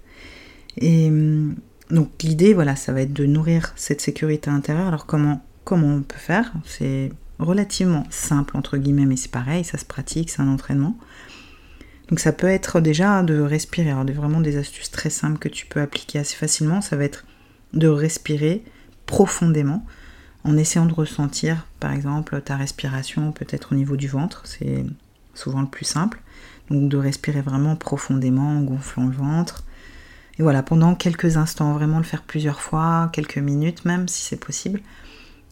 Et 0.77 1.07
hum, 1.07 1.55
donc 1.89 2.11
l'idée, 2.21 2.53
voilà, 2.53 2.75
ça 2.75 2.93
va 2.93 3.01
être 3.01 3.13
de 3.13 3.25
nourrir 3.25 3.73
cette 3.75 3.99
sécurité 3.99 4.51
intérieure. 4.51 4.89
Alors 4.89 5.07
comment, 5.07 5.43
comment 5.63 5.87
on 5.87 6.01
peut 6.03 6.19
faire? 6.19 6.53
C'est 6.65 7.11
relativement 7.39 8.03
simple, 8.11 8.57
entre 8.57 8.77
guillemets, 8.77 9.07
mais 9.07 9.15
c'est 9.15 9.31
pareil, 9.31 9.63
ça 9.63 9.79
se 9.79 9.85
pratique, 9.85 10.29
c'est 10.29 10.43
un 10.43 10.53
entraînement. 10.53 10.95
Donc 12.09 12.19
ça 12.19 12.33
peut 12.33 12.47
être 12.47 12.81
déjà 12.81 13.23
de 13.23 13.39
respirer. 13.39 13.91
Alors 13.91 14.05
vraiment 14.05 14.41
des 14.41 14.57
astuces 14.57 14.91
très 14.91 15.09
simples 15.09 15.39
que 15.39 15.49
tu 15.49 15.65
peux 15.65 15.81
appliquer 15.81 16.19
assez 16.19 16.35
facilement, 16.35 16.81
ça 16.81 16.95
va 16.95 17.03
être 17.03 17.25
de 17.73 17.87
respirer 17.87 18.63
profondément 19.05 19.85
en 20.43 20.57
essayant 20.57 20.85
de 20.85 20.93
ressentir 20.93 21.67
par 21.79 21.91
exemple 21.91 22.41
ta 22.41 22.55
respiration 22.55 23.31
peut-être 23.31 23.73
au 23.73 23.75
niveau 23.75 23.95
du 23.95 24.07
ventre, 24.07 24.41
c'est 24.45 24.85
souvent 25.33 25.61
le 25.61 25.67
plus 25.67 25.85
simple. 25.85 26.21
Donc 26.69 26.89
de 26.89 26.97
respirer 26.97 27.41
vraiment 27.41 27.75
profondément 27.75 28.57
en 28.57 28.61
gonflant 28.61 29.07
le 29.07 29.15
ventre, 29.15 29.63
et 30.39 30.41
voilà, 30.41 30.63
pendant 30.63 30.95
quelques 30.95 31.35
instants, 31.35 31.73
vraiment 31.73 31.97
le 31.97 32.05
faire 32.05 32.23
plusieurs 32.23 32.61
fois, 32.61 33.09
quelques 33.11 33.37
minutes 33.37 33.83
même 33.83 34.07
si 34.07 34.23
c'est 34.23 34.39
possible. 34.39 34.81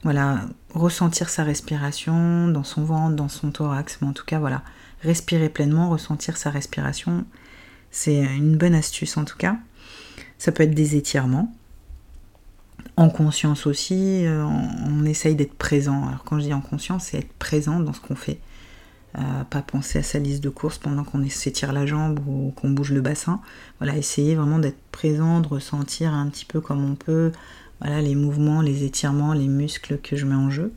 Voilà, 0.04 0.42
ressentir 0.74 1.28
sa 1.28 1.44
respiration 1.44 2.48
dans 2.48 2.64
son 2.64 2.84
ventre, 2.84 3.16
dans 3.16 3.28
son 3.28 3.52
thorax, 3.52 3.98
mais 4.02 4.08
en 4.08 4.14
tout 4.14 4.24
cas 4.26 4.40
voilà, 4.40 4.64
respirer 5.08 5.50
pleinement, 5.50 5.90
ressentir 5.90 6.38
sa 6.38 6.50
respiration, 6.50 7.26
c'est 7.92 8.18
une 8.18 8.58
bonne 8.58 8.76
astuce 8.76 9.18
en 9.18 9.26
tout 9.26 9.38
cas. 9.38 9.58
Ça 10.38 10.52
peut 10.52 10.64
être 10.64 10.76
des 10.76 10.96
étirements. 10.96 11.54
En 12.96 13.10
conscience 13.10 13.66
aussi, 13.66 14.26
euh, 14.26 14.44
on, 14.44 15.06
essaye 15.06 15.36
d'être 15.36 15.54
présent. 15.54 16.08
Alors 16.08 16.24
quand 16.24 16.40
je 16.40 16.46
dis 16.46 16.54
en 16.54 16.62
conscience, 16.62 17.06
c'est 17.06 17.20
être 17.20 17.34
présent 17.34 17.80
dans 17.80 17.94
ce 17.94 18.02
qu'on 18.02 18.16
fait 18.16 18.40
pas 19.50 19.64
penser 19.64 19.98
à 19.98 20.04
sa 20.04 20.20
liste 20.20 20.44
de 20.44 20.50
courses 20.50 20.78
pendant 20.78 21.04
qu'on 21.04 21.28
s'étire 21.28 21.74
la 21.74 21.88
jambe 21.88 22.20
ou 22.28 22.54
qu'on 22.56 22.70
bouge 22.70 22.92
le 22.92 23.02
bassin. 23.02 23.42
Voilà, 23.80 23.98
essayer 23.98 24.36
vraiment 24.36 24.60
d'être 24.60 24.78
présent, 24.92 25.40
de 25.40 25.48
ressentir 25.48 26.14
un 26.14 26.28
petit 26.28 26.46
peu 26.46 26.62
comme 26.62 26.88
on 26.88 26.94
peut 26.94 27.32
voilà, 27.82 28.02
les 28.02 28.16
mouvements, 28.16 28.62
les 28.62 28.84
étirements, 28.84 29.34
les 29.34 29.48
muscles 29.48 29.98
que 29.98 30.16
je 30.16 30.26
mets 30.26 30.36
en 30.36 30.50
jeu. 30.50 30.72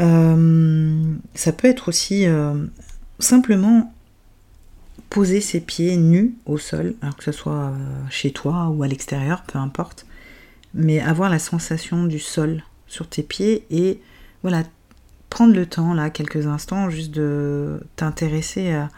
Euh, 0.00 1.14
ça 1.34 1.52
peut 1.52 1.68
être 1.68 1.88
aussi 1.88 2.26
euh, 2.26 2.54
simplement 3.22 3.92
poser 5.10 5.40
ses 5.40 5.60
pieds 5.60 5.96
nus 5.96 6.34
au 6.46 6.58
sol, 6.58 6.94
alors 7.02 7.16
que 7.16 7.24
ce 7.24 7.32
soit 7.32 7.52
euh, 7.52 7.74
chez 8.08 8.30
toi 8.32 8.68
ou 8.68 8.82
à 8.82 8.88
l'extérieur, 8.88 9.42
peu 9.42 9.58
importe, 9.58 10.06
mais 10.74 11.00
avoir 11.00 11.28
la 11.28 11.38
sensation 11.38 12.04
du 12.04 12.18
sol 12.18 12.62
sur 12.86 13.06
tes 13.06 13.22
pieds 13.22 13.66
et 13.70 14.00
voilà, 14.42 14.62
prendre 15.28 15.54
le 15.54 15.66
temps, 15.66 15.94
là, 15.94 16.10
quelques 16.10 16.46
instants, 16.46 16.90
juste 16.90 17.10
de 17.10 17.80
t'intéresser 17.96 18.72
à, 18.72 18.88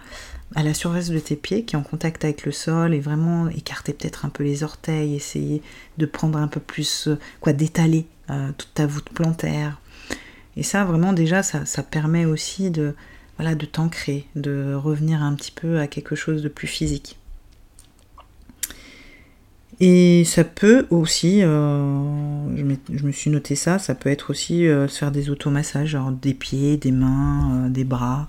la 0.55 0.73
surface 0.73 1.11
de 1.11 1.19
tes 1.19 1.35
pieds 1.35 1.65
qui 1.65 1.75
est 1.75 1.79
en 1.79 1.83
contact 1.83 2.25
avec 2.25 2.45
le 2.45 2.53
sol 2.53 2.95
et 2.95 3.01
vraiment 3.01 3.49
écarter 3.49 3.93
peut-être 3.93 4.25
un 4.25 4.29
peu 4.29 4.45
les 4.45 4.63
orteils, 4.63 5.17
essayer 5.17 5.63
de 5.99 6.07
prendre 6.07 6.39
un 6.39 6.47
peu 6.47 6.61
plus, 6.61 7.09
euh, 7.09 7.19
quoi, 7.41 7.53
d'étaler 7.53 8.07
euh, 8.31 8.51
toute 8.57 8.73
ta 8.73 8.87
voûte 8.87 9.11
plantaire. 9.11 9.81
Et 10.57 10.63
ça, 10.63 10.85
vraiment, 10.85 11.13
déjà, 11.13 11.43
ça, 11.43 11.67
ça 11.67 11.83
permet 11.83 12.25
aussi 12.25 12.71
de, 12.71 12.95
voilà, 13.37 13.55
de 13.55 13.66
t'ancrer, 13.66 14.27
de 14.37 14.75
revenir 14.75 15.23
un 15.23 15.35
petit 15.35 15.53
peu 15.53 15.79
à 15.81 15.87
quelque 15.87 16.14
chose 16.14 16.42
de 16.42 16.49
plus 16.49 16.68
physique. 16.68 17.18
Et 19.81 20.25
ça 20.25 20.44
peut 20.44 20.87
aussi, 20.90 21.42
euh, 21.42 22.57
je, 22.57 23.05
me 23.05 23.12
suis 23.12 23.31
noté 23.31 23.57
ça, 23.57 23.79
ça 23.79 23.94
peut 23.94 24.09
être 24.09 24.31
aussi 24.31 24.66
euh, 24.66 24.87
se 24.87 24.99
faire 24.99 25.11
des 25.11 25.31
automassages, 25.31 25.88
genre 25.88 26.12
des 26.12 26.35
pieds, 26.35 26.77
des 26.77 26.92
mains, 26.92 27.66
euh, 27.66 27.68
des 27.68 27.85
bras, 27.85 28.29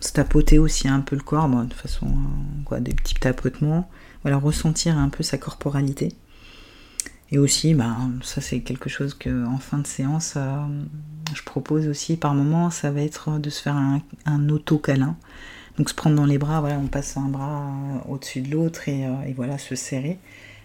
se 0.00 0.12
tapoter 0.12 0.58
aussi 0.58 0.86
un 0.86 1.00
peu 1.00 1.16
le 1.16 1.22
corps, 1.22 1.48
de 1.48 1.74
façon, 1.74 2.06
quoi, 2.64 2.78
des 2.78 2.94
petits 2.94 3.14
tapotements, 3.14 3.90
voilà, 4.22 4.36
ressentir 4.36 4.98
un 4.98 5.08
peu 5.08 5.24
sa 5.24 5.38
corporalité. 5.38 6.10
Et 7.30 7.38
aussi, 7.38 7.74
bah, 7.74 7.96
ça 8.22 8.40
c'est 8.40 8.60
quelque 8.60 8.88
chose 8.88 9.14
que 9.14 9.46
en 9.46 9.58
fin 9.58 9.78
de 9.78 9.86
séance, 9.86 10.36
je 11.34 11.42
propose 11.42 11.88
aussi 11.88 12.16
par 12.16 12.34
moment, 12.34 12.70
ça 12.70 12.90
va 12.90 13.00
être 13.00 13.38
de 13.38 13.50
se 13.50 13.62
faire 13.62 13.76
un, 13.76 14.02
un 14.26 14.48
auto-câlin. 14.48 15.16
Donc 15.76 15.88
se 15.88 15.94
prendre 15.94 16.14
dans 16.14 16.26
les 16.26 16.38
bras, 16.38 16.60
voilà, 16.60 16.78
on 16.78 16.86
passe 16.86 17.16
un 17.16 17.28
bras 17.28 17.66
euh, 17.66 18.12
au-dessus 18.12 18.40
de 18.40 18.50
l'autre 18.50 18.88
et, 18.88 19.06
euh, 19.06 19.10
voilà, 19.34 19.58
se 19.58 19.74
serrer. 19.74 20.18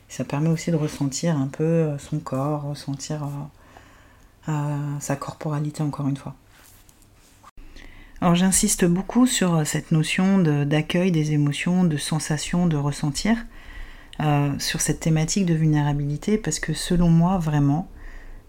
Ça 0.08 0.24
permet 0.24 0.50
aussi 0.50 0.72
de 0.72 0.76
ressentir 0.76 1.36
un 1.38 1.48
peu 1.48 1.64
euh, 1.64 1.98
son 1.98 2.20
corps, 2.20 2.64
ressentir 2.64 3.28
sa 5.00 5.16
corporalité 5.16 5.84
encore 5.84 6.08
une 6.08 6.18
fois. 6.18 6.34
Alors 8.20 8.34
j'insiste 8.34 8.84
beaucoup 8.84 9.28
sur 9.28 9.66
cette 9.68 9.92
notion 9.92 10.40
d'accueil 10.40 11.12
des 11.12 11.34
émotions, 11.34 11.84
de 11.84 11.98
sensation, 11.98 12.66
de 12.66 12.76
ressentir, 12.76 13.38
sur 14.60 14.82
cette 14.82 15.00
thématique 15.00 15.46
de 15.46 15.54
vulnérabilité, 15.54 16.38
parce 16.38 16.60
que 16.60 16.74
selon 16.74 17.10
moi, 17.10 17.38
vraiment, 17.38 17.90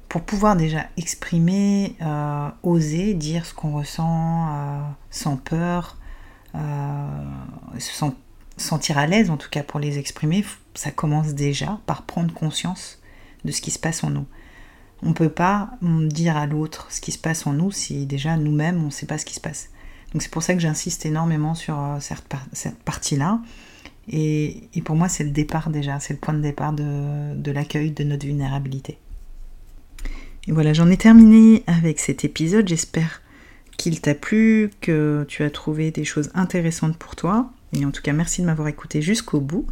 pour 0.08 0.22
pouvoir 0.22 0.56
déjà 0.56 0.86
exprimer, 0.96 1.96
oser 2.62 3.14
dire 3.14 3.46
ce 3.46 3.54
qu'on 3.54 3.72
ressent 3.72 4.48
sans 5.10 5.36
peur, 5.36 5.96
euh, 6.54 7.78
se 7.78 8.04
sentir 8.56 8.98
à 8.98 9.06
l'aise, 9.06 9.30
en 9.30 9.36
tout 9.36 9.48
cas 9.48 9.62
pour 9.62 9.80
les 9.80 9.98
exprimer, 9.98 10.44
ça 10.74 10.90
commence 10.90 11.34
déjà 11.34 11.78
par 11.86 12.02
prendre 12.02 12.34
conscience 12.34 12.98
de 13.44 13.52
ce 13.52 13.60
qui 13.60 13.70
se 13.70 13.78
passe 13.78 14.04
en 14.04 14.10
nous. 14.10 14.26
On 15.02 15.10
ne 15.10 15.14
peut 15.14 15.30
pas 15.30 15.70
dire 15.80 16.36
à 16.36 16.46
l'autre 16.46 16.88
ce 16.90 17.00
qui 17.00 17.12
se 17.12 17.18
passe 17.18 17.46
en 17.46 17.54
nous 17.54 17.70
si 17.70 18.04
déjà 18.04 18.36
nous-mêmes 18.36 18.82
on 18.82 18.86
ne 18.86 18.90
sait 18.90 19.06
pas 19.06 19.16
ce 19.16 19.24
qui 19.24 19.34
se 19.34 19.40
passe. 19.40 19.70
Donc 20.12 20.22
c'est 20.22 20.30
pour 20.30 20.42
ça 20.42 20.54
que 20.54 20.60
j'insiste 20.60 21.06
énormément 21.06 21.54
sur 21.54 21.78
euh, 21.78 21.98
cette, 22.00 22.78
partie-là. 22.84 23.40
Et, 24.08 24.68
pour 24.84 24.96
moi, 24.96 25.08
c'est 25.08 25.24
le 25.24 25.30
départ 25.30 25.70
déjà, 25.70 26.00
c'est 26.00 26.14
le 26.14 26.18
point 26.18 26.34
de 26.34 26.40
départ 26.40 26.72
de, 26.72 27.50
l'accueil 27.50 27.90
de 27.90 28.04
notre 28.04 28.26
vulnérabilité. 28.26 28.98
Et 30.48 30.52
voilà, 30.52 30.72
j'en 30.72 30.90
ai 30.90 30.96
terminé 30.96 31.62
avec 31.66 32.00
cet 32.00 32.24
épisode. 32.24 32.66
J'espère 32.66 33.22
qu'il 33.76 34.00
t'a 34.00 34.14
plu, 34.14 34.70
que 34.80 35.24
tu 35.28 35.42
as 35.42 35.50
trouvé 35.50 35.90
des 35.90 36.04
choses 36.04 36.30
intéressantes 36.34 36.96
pour 36.96 37.14
toi. 37.14 37.50
Et 37.72 37.84
en 37.84 37.90
tout 37.90 38.02
cas, 38.02 38.12
merci 38.12 38.40
de 38.40 38.46
m'avoir 38.46 38.68
écouté 38.68 39.00
jusqu'au 39.00 39.40
bout. 39.40 39.66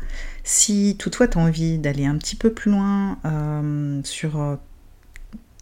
Si 0.45 0.97
toutefois 0.99 1.27
tu 1.27 1.38
as 1.38 1.41
envie 1.41 1.79
d'aller 1.79 2.07
un 2.07 2.17
petit 2.17 2.37
peu 2.37 2.53
plus 2.53 2.71
loin 2.71 3.19
euh, 3.25 4.01
sur 4.05 4.41
euh, 4.41 4.57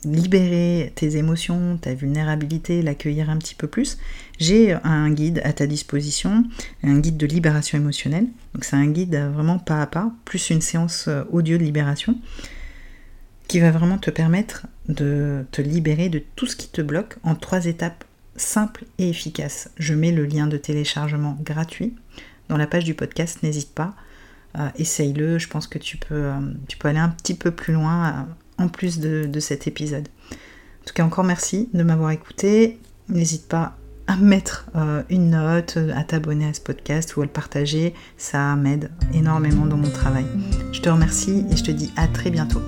libérer 0.06 0.92
tes 0.94 1.16
émotions, 1.16 1.78
ta 1.80 1.94
vulnérabilité, 1.94 2.82
l'accueillir 2.82 3.30
un 3.30 3.36
petit 3.36 3.54
peu 3.54 3.66
plus, 3.66 3.98
j'ai 4.38 4.72
un 4.84 5.10
guide 5.10 5.40
à 5.44 5.52
ta 5.52 5.66
disposition, 5.66 6.44
un 6.82 6.98
guide 6.98 7.16
de 7.16 7.26
libération 7.26 7.78
émotionnelle. 7.78 8.26
Donc 8.54 8.64
c'est 8.64 8.76
un 8.76 8.86
guide 8.86 9.16
vraiment 9.16 9.58
pas 9.58 9.82
à 9.82 9.86
pas, 9.86 10.12
plus 10.24 10.50
une 10.50 10.60
séance 10.60 11.06
euh, 11.08 11.24
audio 11.30 11.58
de 11.58 11.62
libération 11.62 12.18
qui 13.48 13.60
va 13.60 13.70
vraiment 13.70 13.98
te 13.98 14.10
permettre 14.10 14.66
de 14.88 15.44
te 15.52 15.62
libérer 15.62 16.08
de 16.08 16.22
tout 16.34 16.46
ce 16.46 16.56
qui 16.56 16.68
te 16.68 16.82
bloque 16.82 17.16
en 17.22 17.34
trois 17.34 17.66
étapes 17.66 18.04
simples 18.36 18.84
et 18.98 19.08
efficaces. 19.08 19.70
Je 19.78 19.94
mets 19.94 20.12
le 20.12 20.26
lien 20.26 20.46
de 20.46 20.56
téléchargement 20.56 21.38
gratuit 21.42 21.94
dans 22.48 22.56
la 22.56 22.66
page 22.66 22.84
du 22.84 22.94
podcast, 22.94 23.42
n'hésite 23.42 23.72
pas, 23.72 23.94
euh, 24.58 24.68
essaye-le, 24.76 25.38
je 25.38 25.48
pense 25.48 25.66
que 25.66 25.78
tu 25.78 25.96
peux, 25.96 26.14
euh, 26.14 26.40
tu 26.68 26.76
peux 26.76 26.88
aller 26.88 26.98
un 26.98 27.08
petit 27.08 27.34
peu 27.34 27.50
plus 27.50 27.74
loin 27.74 28.28
en 28.58 28.68
plus 28.68 28.98
de, 28.98 29.40
cet 29.40 29.66
épisode. 29.66 30.08
En 30.30 30.86
tout 30.86 30.94
cas, 30.94 31.04
encore 31.04 31.24
merci 31.24 31.68
de 31.74 31.82
m'avoir 31.82 32.10
écouté. 32.10 32.78
N'hésite 33.08 33.48
pas 33.48 33.76
à 34.06 34.16
mettre 34.16 34.66
euh, 34.76 35.02
une 35.10 35.30
note, 35.30 35.78
à 35.94 36.04
t'abonner 36.04 36.46
à 36.46 36.54
ce 36.54 36.60
podcast 36.60 37.16
ou 37.16 37.22
à 37.22 37.24
le 37.24 37.30
partager. 37.30 37.92
Ça 38.16 38.54
m'aide 38.54 38.90
énormément 39.12 39.66
dans 39.66 39.76
mon 39.76 39.90
travail. 39.90 40.26
Je 40.72 40.80
te 40.80 40.88
remercie 40.88 41.44
et 41.50 41.56
je 41.56 41.64
te 41.64 41.72
dis 41.72 41.90
à 41.96 42.06
très 42.06 42.30
bientôt. 42.30 42.62